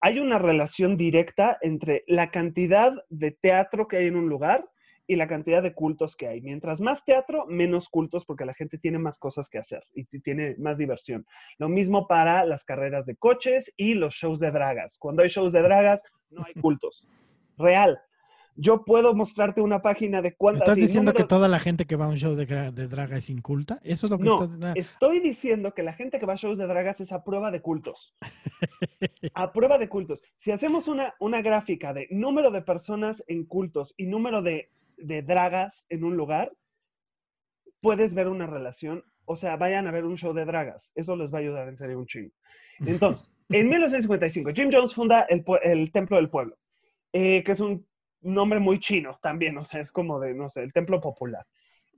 [0.00, 4.68] Hay una relación directa entre la cantidad de teatro que hay en un lugar
[5.08, 6.40] y la cantidad de cultos que hay.
[6.42, 10.54] Mientras más teatro, menos cultos porque la gente tiene más cosas que hacer y tiene
[10.58, 11.26] más diversión.
[11.56, 14.98] Lo mismo para las carreras de coches y los shows de dragas.
[14.98, 17.08] Cuando hay shows de dragas, no hay cultos.
[17.56, 17.98] Real.
[18.60, 20.62] Yo puedo mostrarte una página de ¿Me cuántas...
[20.62, 23.30] ¿Estás diciendo que toda la gente que va a un show de, de draga es
[23.30, 23.78] inculta?
[23.84, 24.74] Eso es lo que No, estás...
[24.74, 27.62] estoy diciendo que la gente que va a shows de dragas es a prueba de
[27.62, 28.16] cultos.
[29.34, 30.22] A prueba de cultos.
[30.36, 35.22] Si hacemos una, una gráfica de número de personas en cultos y número de, de
[35.22, 36.52] dragas en un lugar,
[37.80, 39.04] puedes ver una relación.
[39.24, 40.90] O sea, vayan a ver un show de dragas.
[40.96, 42.32] Eso les va a ayudar en serio un chingo.
[42.80, 46.56] Entonces, en 1955, Jim Jones funda el, el Templo del Pueblo,
[47.12, 47.86] eh, que es un
[48.20, 49.56] nombre muy chino también.
[49.58, 51.46] O sea, es como de, no sé, el templo popular.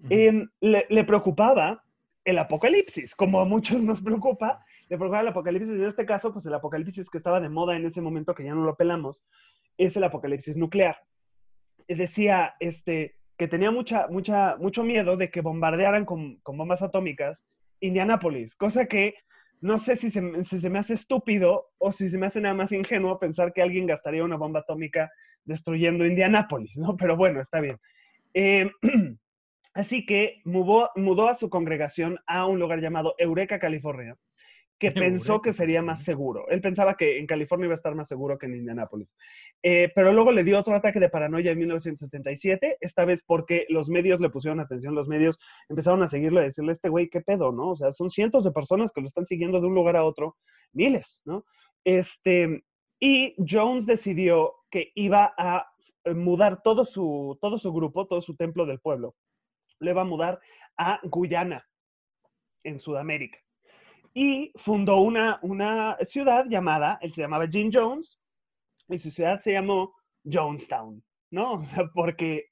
[0.08, 1.84] Em, le, le preocupaba
[2.24, 5.74] el apocalipsis, como a muchos nos preocupa, le preocupaba el apocalipsis.
[5.74, 8.54] En este caso, pues el apocalipsis que estaba de moda en ese momento, que ya
[8.54, 9.24] no lo pelamos,
[9.76, 10.96] es el apocalipsis nuclear.
[11.88, 17.44] Decía este, que tenía mucha, mucha, mucho miedo de que bombardearan con, con bombas atómicas
[17.80, 19.14] Indianápolis, cosa que
[19.62, 22.54] no sé si se, si se me hace estúpido o si se me hace nada
[22.54, 25.10] más ingenuo pensar que alguien gastaría una bomba atómica
[25.44, 26.96] destruyendo Indianápolis, ¿no?
[26.96, 27.78] Pero bueno, está bien.
[28.34, 28.70] Eh,
[29.72, 34.16] Así que mudó, mudó a su congregación a un lugar llamado Eureka, California,
[34.80, 36.48] que pensó que sería más seguro.
[36.48, 39.08] Él pensaba que en California iba a estar más seguro que en Indianápolis.
[39.62, 43.90] Eh, pero luego le dio otro ataque de paranoia en 1977, esta vez porque los
[43.90, 45.38] medios le pusieron atención, los medios
[45.68, 47.70] empezaron a seguirlo y decirle, este güey, ¿qué pedo, no?
[47.70, 50.36] O sea, son cientos de personas que lo están siguiendo de un lugar a otro,
[50.72, 51.44] miles, ¿no?
[51.84, 52.64] Este,
[52.98, 55.66] y Jones decidió que iba a
[56.04, 59.14] eh, mudar todo su, todo su grupo, todo su templo del pueblo,
[59.80, 60.40] le va a mudar
[60.76, 61.66] a Guyana,
[62.62, 63.38] en Sudamérica.
[64.12, 68.20] Y fundó una, una ciudad llamada, él se llamaba Jim Jones,
[68.88, 69.94] y su ciudad se llamó
[70.24, 71.52] Jonestown, ¿no?
[71.60, 72.46] O sea, porque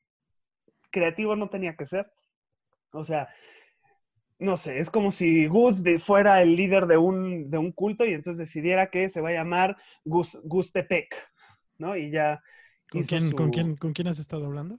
[0.91, 2.11] creativo no tenía que ser.
[2.93, 3.29] O sea,
[4.39, 8.05] no sé, es como si Gus de- fuera el líder de un, de un culto
[8.07, 11.15] y entonces decidiera que se va a llamar Gus, Gustepec,
[11.79, 11.97] ¿no?
[11.97, 12.43] Y ya...
[12.91, 14.79] ¿Con quién, ¿con, quién, ¿Con quién has estado hablando?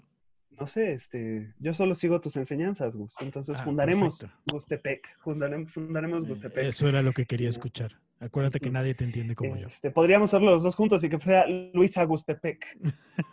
[0.59, 3.15] no sé, este, yo solo sigo tus enseñanzas, Gus.
[3.21, 4.41] Entonces Ah, fundaremos perfecto.
[4.51, 6.65] Gustepec, fundaremos, fundaremos Eh, Gustepec.
[6.65, 7.93] Eso era lo que quería escuchar.
[8.19, 9.67] Acuérdate que nadie te entiende como yo.
[9.69, 12.65] Este, podríamos hacerlo los dos juntos y que fuera Luisa Gustepec.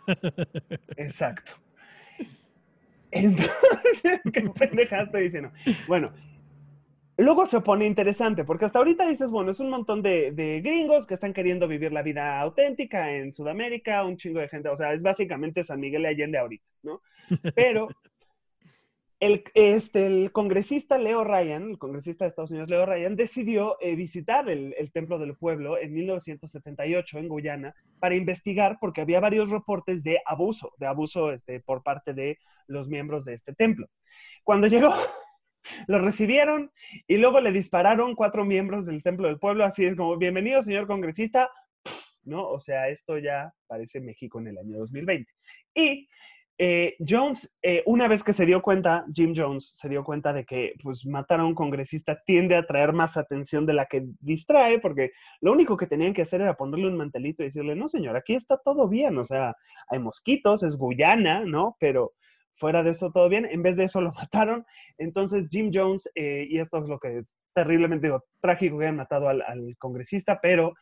[0.95, 1.51] Exacto.
[3.11, 5.51] Entonces, qué pendeja estoy diciendo.
[5.87, 6.13] Bueno,
[7.17, 11.07] luego se pone interesante, porque hasta ahorita dices, bueno, es un montón de, de gringos
[11.07, 14.93] que están queriendo vivir la vida auténtica en Sudamérica, un chingo de gente, o sea,
[14.93, 17.01] es básicamente San Miguel de Allende ahorita, ¿no?
[17.55, 17.87] Pero
[19.19, 23.95] el, este, el congresista Leo Ryan, el congresista de Estados Unidos Leo Ryan, decidió eh,
[23.95, 29.49] visitar el, el Templo del Pueblo en 1978 en Guyana para investigar porque había varios
[29.49, 32.37] reportes de abuso, de abuso este, por parte de
[32.67, 33.87] los miembros de este templo.
[34.43, 34.93] Cuando llegó,
[35.87, 36.71] lo recibieron
[37.07, 40.87] y luego le dispararon cuatro miembros del Templo del Pueblo, así es como, bienvenido señor
[40.87, 41.49] congresista,
[42.23, 42.47] ¿no?
[42.47, 45.31] O sea, esto ya parece México en el año 2020.
[45.75, 46.07] Y
[46.59, 50.43] eh, Jones, eh, una vez que se dio cuenta, Jim Jones se dio cuenta de
[50.43, 54.79] que pues, matar a un congresista tiende a traer más atención de la que distrae,
[54.79, 58.15] porque lo único que tenían que hacer era ponerle un mantelito y decirle, no señor,
[58.17, 59.55] aquí está todo bien, o sea,
[59.87, 61.77] hay mosquitos, es Guyana, ¿no?
[61.79, 62.13] Pero
[62.57, 64.65] fuera de eso todo bien, en vez de eso lo mataron.
[64.97, 68.97] Entonces Jim Jones, eh, y esto es lo que es terriblemente digo, trágico que hayan
[68.97, 70.75] matado al, al congresista, pero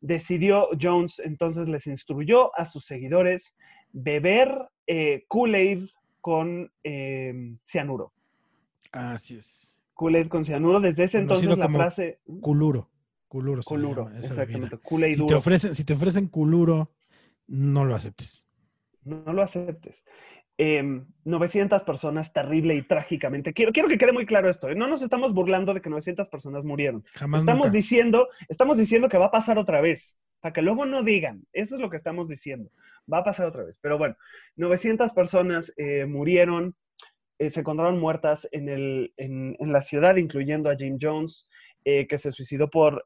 [0.00, 3.54] decidió Jones, entonces les instruyó a sus seguidores
[3.92, 5.88] beber eh, Kool-Aid
[6.20, 8.12] con eh, cianuro.
[8.92, 9.76] Así es.
[9.94, 10.80] Kool-Aid con cianuro.
[10.80, 12.20] Desde ese Conocido entonces la frase...
[12.40, 12.90] Culuro.
[13.26, 13.62] Culuro.
[13.62, 14.78] llama esa exactamente.
[14.78, 16.92] Kool-Aid Si te, ofrecen, si te ofrecen culuro,
[17.46, 18.46] no lo aceptes.
[19.04, 20.04] no lo aceptes.
[20.58, 23.52] 900 em, personas terrible y trágicamente.
[23.52, 24.68] Quiero, quiero que quede muy claro esto.
[24.68, 24.74] ¿eh?
[24.74, 27.04] No nos estamos burlando de que 900 personas murieron.
[27.14, 30.18] Jamás estamos diciendo, estamos diciendo que va a pasar otra vez.
[30.40, 31.46] Para que luego no digan.
[31.52, 32.70] Eso es lo que estamos diciendo.
[33.12, 33.78] Va a pasar otra vez.
[33.80, 34.16] Pero bueno,
[34.56, 36.76] 900 personas eh, murieron.
[37.38, 41.46] Eh, se encontraron muertas en, el, en, la ciudad, incluyendo a Jim Jones,
[41.84, 43.04] que se suicidó por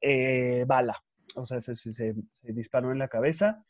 [0.67, 1.01] bala.
[1.37, 3.65] O sea, se, se, disparó en la cabeza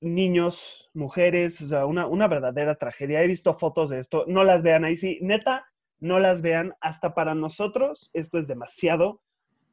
[0.00, 3.22] niños, mujeres, o sea, una, verdadera tragedia.
[3.22, 5.66] He visto fotos de esto, no las vean ahí, sí, neta,
[5.98, 6.74] no las vean.
[6.80, 9.20] Hasta para nosotros esto es demasiado.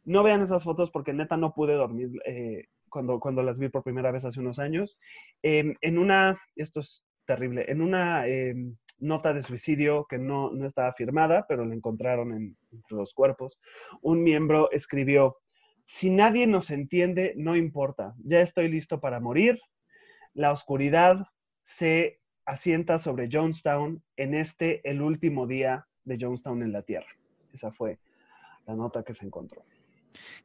[0.03, 3.83] No vean esas fotos porque neta no pude dormir eh, cuando, cuando las vi por
[3.83, 4.97] primera vez hace unos años.
[5.41, 10.93] En una, esto es terrible, en una em, nota de suicidio que no, no estaba
[10.93, 13.59] firmada, pero la encontraron en, entre los cuerpos,
[14.01, 15.37] un miembro escribió,
[15.85, 19.59] si nadie nos entiende, no importa, ya estoy listo para morir,
[20.37, 21.27] la oscuridad
[21.63, 27.07] se asienta sobre Jonestown en este, el último día de Jonestown en la Tierra.
[27.51, 27.97] Esa fue
[28.67, 29.63] la nota que se encontró.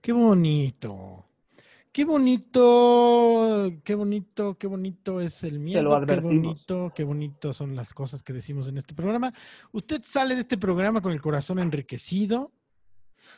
[0.00, 1.26] Qué bonito.
[1.92, 7.92] Qué bonito, qué bonito, qué bonito es el miedo, qué bonito, qué bonito son las
[7.92, 9.34] cosas que decimos en este programa.
[9.72, 12.50] Usted sale de este programa con el corazón enriquecido.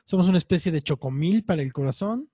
[0.04, 2.30] Somos una especie de chocomil para el corazón.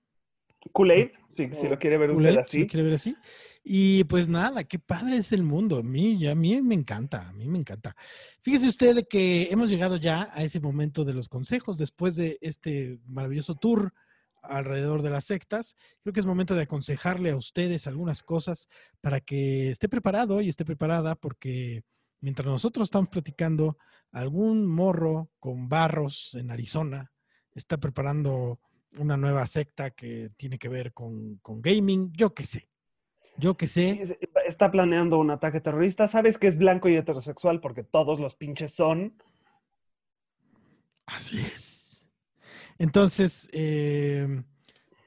[0.71, 2.51] Kool-Aid, si lo quiere ver usted así.
[2.51, 3.15] Si lo quiere ver así.
[3.63, 5.77] Y pues nada, qué padre es el mundo.
[5.77, 7.95] A mí, a mí me encanta, a mí me encanta.
[8.41, 12.99] Fíjese usted que hemos llegado ya a ese momento de los consejos después de este
[13.05, 13.93] maravilloso tour
[14.41, 15.75] alrededor de las sectas.
[16.01, 18.67] Creo que es momento de aconsejarle a ustedes algunas cosas
[18.99, 21.83] para que esté preparado y esté preparada porque
[22.19, 23.77] mientras nosotros estamos platicando,
[24.11, 27.11] algún morro con barros en Arizona
[27.53, 28.59] está preparando
[28.97, 32.67] una nueva secta que tiene que ver con, con gaming, yo qué sé.
[33.37, 34.19] Yo que sé.
[34.45, 36.07] Está planeando un ataque terrorista.
[36.07, 39.15] Sabes que es blanco y heterosexual porque todos los pinches son.
[41.05, 42.05] Así es.
[42.77, 44.43] Entonces, eh,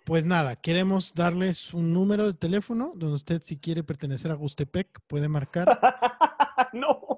[0.05, 5.01] pues nada, queremos darles un número de teléfono donde usted, si quiere pertenecer a Gustepec,
[5.07, 5.81] puede marcar.
[6.73, 7.14] no.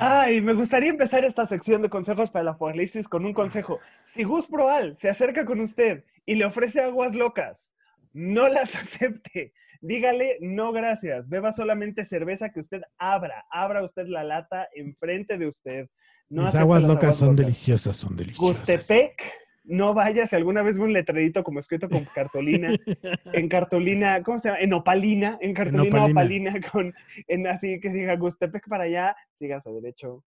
[0.00, 3.80] Ay, me gustaría empezar esta sección de consejos para el apocalipsis con un consejo.
[4.14, 7.72] Si Gus Proal se acerca con usted y le ofrece aguas locas,
[8.12, 9.52] no las acepte.
[9.80, 11.28] Dígale, no gracias.
[11.28, 13.44] Beba solamente cerveza que usted abra.
[13.50, 15.88] Abra usted la lata enfrente de usted.
[16.30, 18.60] No las aguas locas son deliciosas, son deliciosas.
[18.60, 19.22] Gustepec,
[19.64, 20.26] no vaya.
[20.26, 22.68] Si alguna vez ve un letrerito como escrito con cartolina,
[23.32, 24.60] en cartolina, ¿cómo se llama?
[24.60, 26.94] En opalina, en cartolina opalina, con,
[27.26, 30.22] en así que diga Gustepec para allá, sigas a derecho.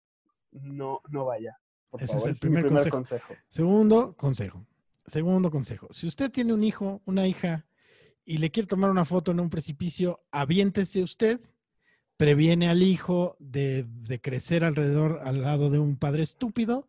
[0.52, 1.58] No, no vaya.
[2.00, 3.34] Ese es el primer, consejo.
[3.48, 4.66] Segundo consejo.
[5.06, 5.88] Segundo consejo.
[5.92, 7.66] Si usted tiene un hijo, una hija
[8.26, 11.40] y le quiere tomar una foto en un precipicio, aviéntese usted,
[12.18, 13.86] previene al hijo de,
[14.22, 16.88] crecer alrededor, al lado de un padre estúpido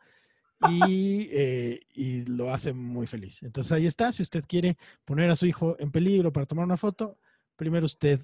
[0.68, 3.42] eh, y, lo hace muy feliz.
[3.42, 6.76] Entonces ahí está, si usted quiere poner a su hijo en peligro para tomar una
[6.76, 7.18] foto,
[7.56, 8.20] primero usted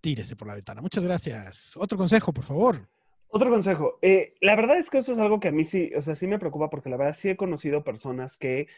[0.00, 0.80] tírese por la ventana.
[0.80, 1.76] Muchas gracias.
[1.76, 2.88] Otro consejo, por favor.
[3.28, 3.98] Otro consejo.
[4.00, 6.26] Eh, la verdad es que esto es algo que a mí sí, o sea, sí
[6.26, 8.68] me preocupa porque la verdad sí he conocido personas que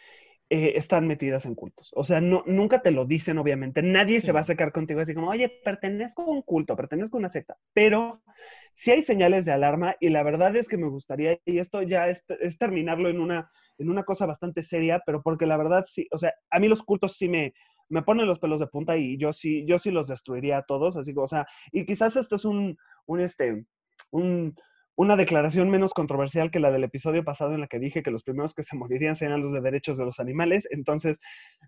[0.48, 1.92] eh, están metidas en cultos.
[1.96, 3.82] O sea, no, nunca te lo dicen, obviamente.
[3.82, 7.20] Nadie se va a acercar contigo así como, oye, pertenezco a un culto, pertenezco a
[7.20, 7.56] una secta.
[7.72, 8.22] Pero
[8.72, 12.08] sí hay señales de alarma y la verdad es que me gustaría, y esto ya
[12.08, 12.24] es,
[12.58, 16.32] terminarlo en una, en una cosa bastante seria, pero porque la verdad sí, o sea,
[16.50, 17.52] a mí los cultos sí me,
[17.88, 20.96] me ponen los pelos de punta y yo sí, yo sí los destruiría a todos.
[20.96, 22.76] Así que, o sea, y quizás esto es un,
[23.06, 23.64] un este,
[24.10, 24.54] un
[24.96, 28.22] una declaración menos controversial que la del episodio pasado en la que dije que los
[28.22, 30.66] primeros que se morirían serían los de derechos de los animales.
[30.70, 31.20] Entonces,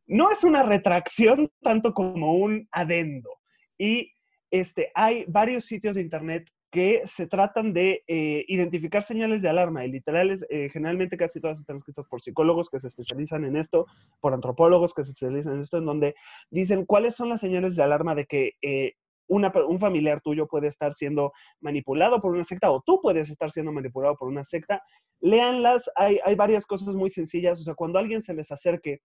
[0.06, 3.30] no es una retracción tanto como un adendo.
[3.76, 4.12] Y
[4.50, 9.86] este, hay varios sitios de Internet que se tratan de eh, identificar señales de alarma
[9.86, 13.86] y literales, eh, generalmente casi todas están escritas por psicólogos que se especializan en esto,
[14.20, 16.14] por antropólogos que se especializan en esto, en donde
[16.50, 18.94] dicen cuáles son las señales de alarma de que eh,
[19.28, 23.72] un familiar tuyo puede estar siendo manipulado por una secta o tú puedes estar siendo
[23.72, 24.82] manipulado por una secta,
[25.20, 25.90] léanlas.
[25.94, 27.60] Hay, hay varias cosas muy sencillas.
[27.60, 29.00] O sea, cuando alguien se les acerque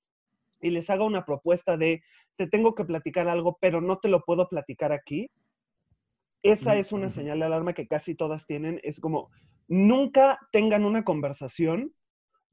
[0.62, 2.02] y les haga una propuesta de,
[2.38, 5.30] te tengo que platicar algo, pero no te lo puedo platicar aquí,
[6.44, 8.80] esa es una señal de alarma que casi todas tienen.
[8.84, 9.30] Es como,
[9.68, 11.94] nunca tengan una conversación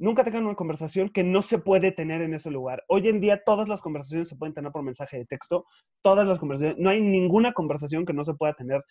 [0.00, 2.82] nunca tengan una conversación que no se puede tener en ese lugar.
[2.88, 5.66] Hoy en día todas las conversaciones se pueden tener por mensaje de texto,
[6.00, 8.82] todas las conversaciones, no hay ninguna conversación que no se pueda tener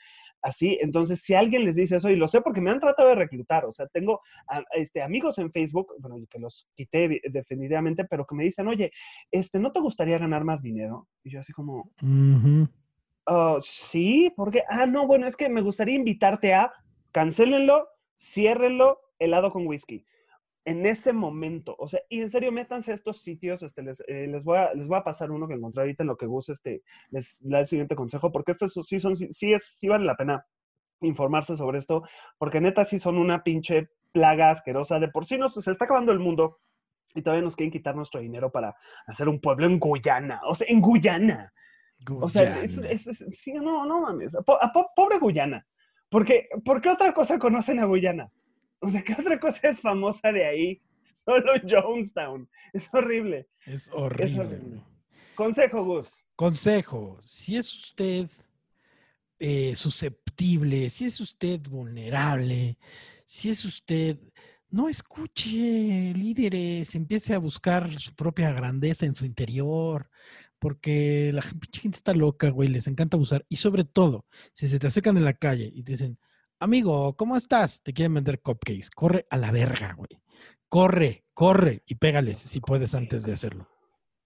[0.44, 0.78] así.
[0.82, 3.66] Entonces, si alguien les dice eso, y lo sé porque me han tratado de reclutar,
[3.66, 4.22] o sea, tengo
[4.76, 8.92] este, amigos en Facebook, bueno, que los quité definitivamente, pero que me dicen, oye,
[9.32, 11.08] este, ¿no te gustaría ganar más dinero?
[11.24, 11.92] Y yo así como...
[13.26, 16.72] Oh, sí, porque, ah, no, bueno, es que me gustaría invitarte a,
[17.12, 17.88] cancélenlo,
[18.18, 20.06] ciérrenlo, helado con whisky.
[20.66, 24.28] En este momento, o sea, y en serio, métanse a estos sitios, este, les, eh,
[24.28, 26.54] les, voy a, les voy a pasar uno que encontré ahorita en lo que guste,
[26.54, 30.16] este, les da el siguiente consejo, porque estos sí son, sí, es, sí vale la
[30.16, 30.46] pena
[31.02, 32.04] informarse sobre esto,
[32.38, 35.00] porque neta sí son una pinche plaga asquerosa.
[35.00, 36.60] De por sí nos, se está acabando el mundo
[37.16, 38.76] y todavía nos quieren quitar nuestro dinero para
[39.08, 40.42] hacer un pueblo en Guyana.
[40.46, 41.54] O sea, en Guyana.
[42.20, 42.80] O sea, es,
[43.34, 44.38] sí, no, no mames.
[44.96, 45.66] pobre Guyana.
[46.10, 48.32] Porque, ¿Por qué otra cosa conocen a Guyana?
[48.82, 50.82] O sea, ¿qué otra cosa es famosa de ahí?
[51.14, 52.50] Solo Jonestown.
[52.72, 53.48] Es horrible.
[53.66, 54.82] Es horrible.
[55.36, 56.24] Consejo, Gus.
[56.36, 57.18] Consejo.
[57.22, 58.30] Si es usted
[59.38, 62.78] eh, susceptible, si es usted vulnerable,
[63.26, 64.18] si es usted
[64.72, 70.10] no escuche líderes, empiece a buscar su propia grandeza en su interior,
[70.60, 71.42] porque la
[71.74, 73.46] gente está loca, güey, les encanta abusar.
[73.50, 76.20] Y sobre todo, si se te acercan en la calle y te dicen,
[76.60, 77.82] amigo, ¿cómo estás?
[77.82, 78.90] Te quieren vender cupcakes.
[78.94, 80.22] Corre a la verga, güey.
[80.68, 83.68] Corre, corre y pégales si puedes antes de hacerlo.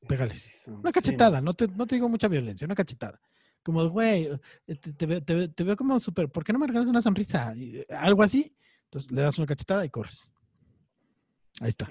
[0.08, 0.68] Pégales.
[0.68, 3.20] Una cachetada, no te, no te digo mucha violencia, una cachetada.
[3.64, 4.28] Como, güey,
[4.68, 7.54] este, te, te, te, veo como súper, ¿por qué no me regalas una sonrisa?
[7.98, 8.54] Algo así.
[8.86, 10.30] Entonces le das una cachetada y corres.
[11.62, 11.90] Ahí está.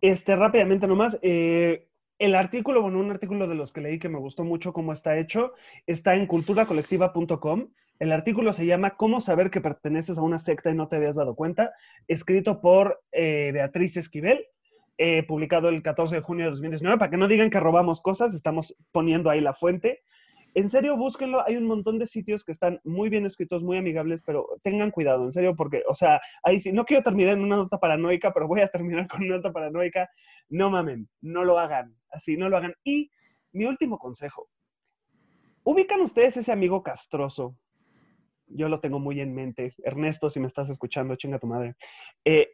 [0.00, 1.87] Este, rápidamente nomás, eh,
[2.18, 5.18] el artículo, bueno, un artículo de los que leí que me gustó mucho cómo está
[5.18, 5.54] hecho,
[5.86, 7.68] está en culturacolectiva.com.
[7.98, 11.16] El artículo se llama ¿Cómo saber que perteneces a una secta y no te habías
[11.16, 11.72] dado cuenta?
[12.06, 14.46] Escrito por eh, Beatriz Esquivel,
[14.98, 16.98] eh, publicado el 14 de junio de 2019.
[16.98, 20.02] Para que no digan que robamos cosas, estamos poniendo ahí la fuente.
[20.54, 21.46] En serio, búsquenlo.
[21.46, 25.24] Hay un montón de sitios que están muy bien escritos, muy amigables, pero tengan cuidado,
[25.24, 28.48] en serio, porque, o sea, ahí sí, no quiero terminar en una nota paranoica, pero
[28.48, 30.08] voy a terminar con una nota paranoica.
[30.48, 32.74] No mamen, no lo hagan, así, no lo hagan.
[32.84, 33.10] Y
[33.52, 34.48] mi último consejo.
[35.64, 37.56] ¿Ubican ustedes ese amigo castroso?
[38.46, 39.74] Yo lo tengo muy en mente.
[39.84, 41.76] Ernesto, si me estás escuchando, chinga tu madre.
[42.24, 42.48] Eh,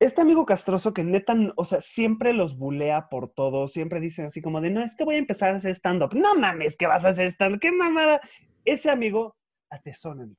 [0.00, 4.42] este amigo castroso que neta, o sea, siempre los bulea por todo, siempre dice así
[4.42, 6.14] como de, no, es que voy a empezar a hacer stand-up.
[6.14, 8.20] No mames, que vas a hacer stand-up, qué mamada.
[8.64, 9.36] Ese amigo,
[9.70, 10.36] atesónenlo.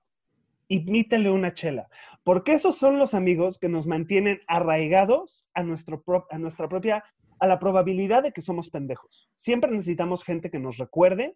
[0.67, 1.87] Imítenle una chela.
[2.23, 7.03] Porque esos son los amigos que nos mantienen arraigados a, nuestro a nuestra propia,
[7.39, 9.29] a la probabilidad de que somos pendejos.
[9.35, 11.35] Siempre necesitamos gente que nos recuerde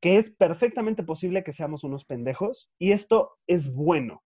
[0.00, 4.22] que es perfectamente posible que seamos unos pendejos y esto es bueno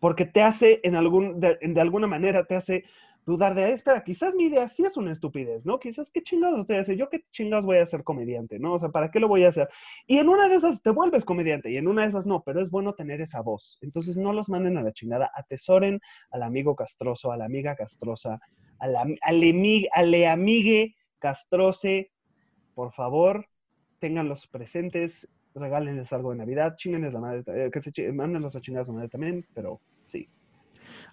[0.00, 2.84] porque te hace, en algún, de, alguna manera, te hace
[3.26, 5.78] dudar de, espera, quizás mi idea sí es una estupidez, ¿no?
[5.78, 7.04] Quizás, ¿qué chingados estoy haciendo?
[7.04, 8.74] ¿Yo qué chingados voy a ser comediante, ¿no?
[8.74, 9.68] O sea, ¿para qué lo voy a hacer?
[10.06, 12.62] Y en una de esas te vuelves comediante y en una de esas no, pero
[12.62, 13.78] es bueno tener esa voz.
[13.82, 18.40] Entonces no los manden a la chingada, atesoren al amigo castroso, a la amiga castrosa,
[18.78, 22.10] a la, al, amigue castrose,
[22.74, 23.46] por favor,
[23.98, 25.28] ténganlos presentes,
[25.58, 28.92] regálenles algo de Navidad, chingenles la madre, eh, que se mándenlos a chingar a su
[28.92, 30.28] madre también, pero sí.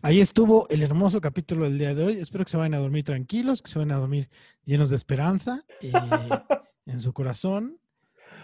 [0.01, 2.17] Ahí estuvo el hermoso capítulo del día de hoy.
[2.19, 4.29] Espero que se vayan a dormir tranquilos, que se vayan a dormir
[4.65, 5.91] llenos de esperanza eh,
[6.85, 7.77] en su corazón.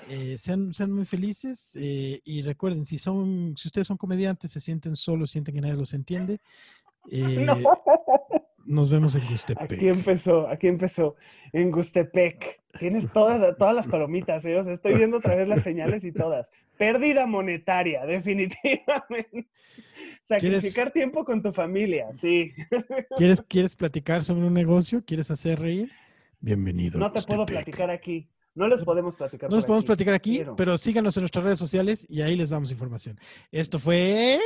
[0.09, 4.95] Eh, sean, sean muy felices y recuerden, si son, si ustedes son comediantes, se sienten
[4.95, 6.39] solos, sienten que nadie los entiende.
[8.71, 9.73] Nos vemos en Gustepec.
[9.73, 11.17] Aquí empezó, aquí empezó,
[11.51, 12.61] en Gustepec.
[12.79, 14.57] Tienes todas, todas las palomitas, ¿eh?
[14.65, 16.49] estoy viendo otra vez las señales y todas.
[16.77, 19.49] Pérdida monetaria, definitivamente.
[20.23, 22.53] Sacrificar tiempo con tu familia, sí.
[23.17, 25.03] ¿Quieres, ¿Quieres platicar sobre un negocio?
[25.05, 25.91] ¿Quieres hacer reír?
[26.39, 26.97] Bienvenido.
[26.97, 28.29] No te puedo platicar aquí.
[28.55, 29.49] No les podemos platicar.
[29.49, 32.71] No les podemos platicar aquí, pero síganos en nuestras redes sociales y ahí les damos
[32.71, 33.19] información.
[33.51, 34.39] Esto fue...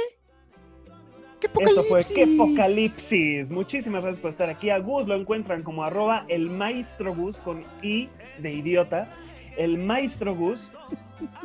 [1.41, 3.49] Esto fue ¡Qué Apocalipsis!
[3.49, 4.69] Muchísimas gracias por estar aquí.
[4.69, 8.09] A Gus lo encuentran como arroba el maestro Gus con I
[8.39, 9.09] de idiota.
[9.57, 10.71] El maestro Gus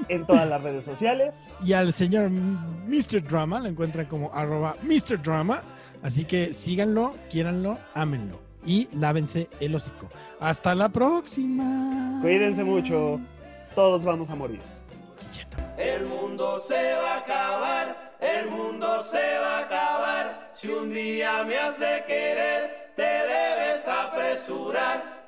[0.09, 1.49] en todas las redes sociales.
[1.65, 3.23] Y al señor Mr.
[3.23, 5.21] Drama lo encuentran como arroba Mr.
[5.23, 5.63] Drama.
[6.03, 8.41] Así que síganlo, quiéranlo, ámenlo.
[8.65, 10.09] Y lávense el hocico.
[10.39, 12.19] Hasta la próxima.
[12.23, 13.21] Cuídense mucho.
[13.75, 14.61] Todos vamos a morir.
[15.79, 20.51] El mundo se va a acabar el mundo se va a acabar.
[20.53, 25.20] Si un día me has de querer, te debes apresurar.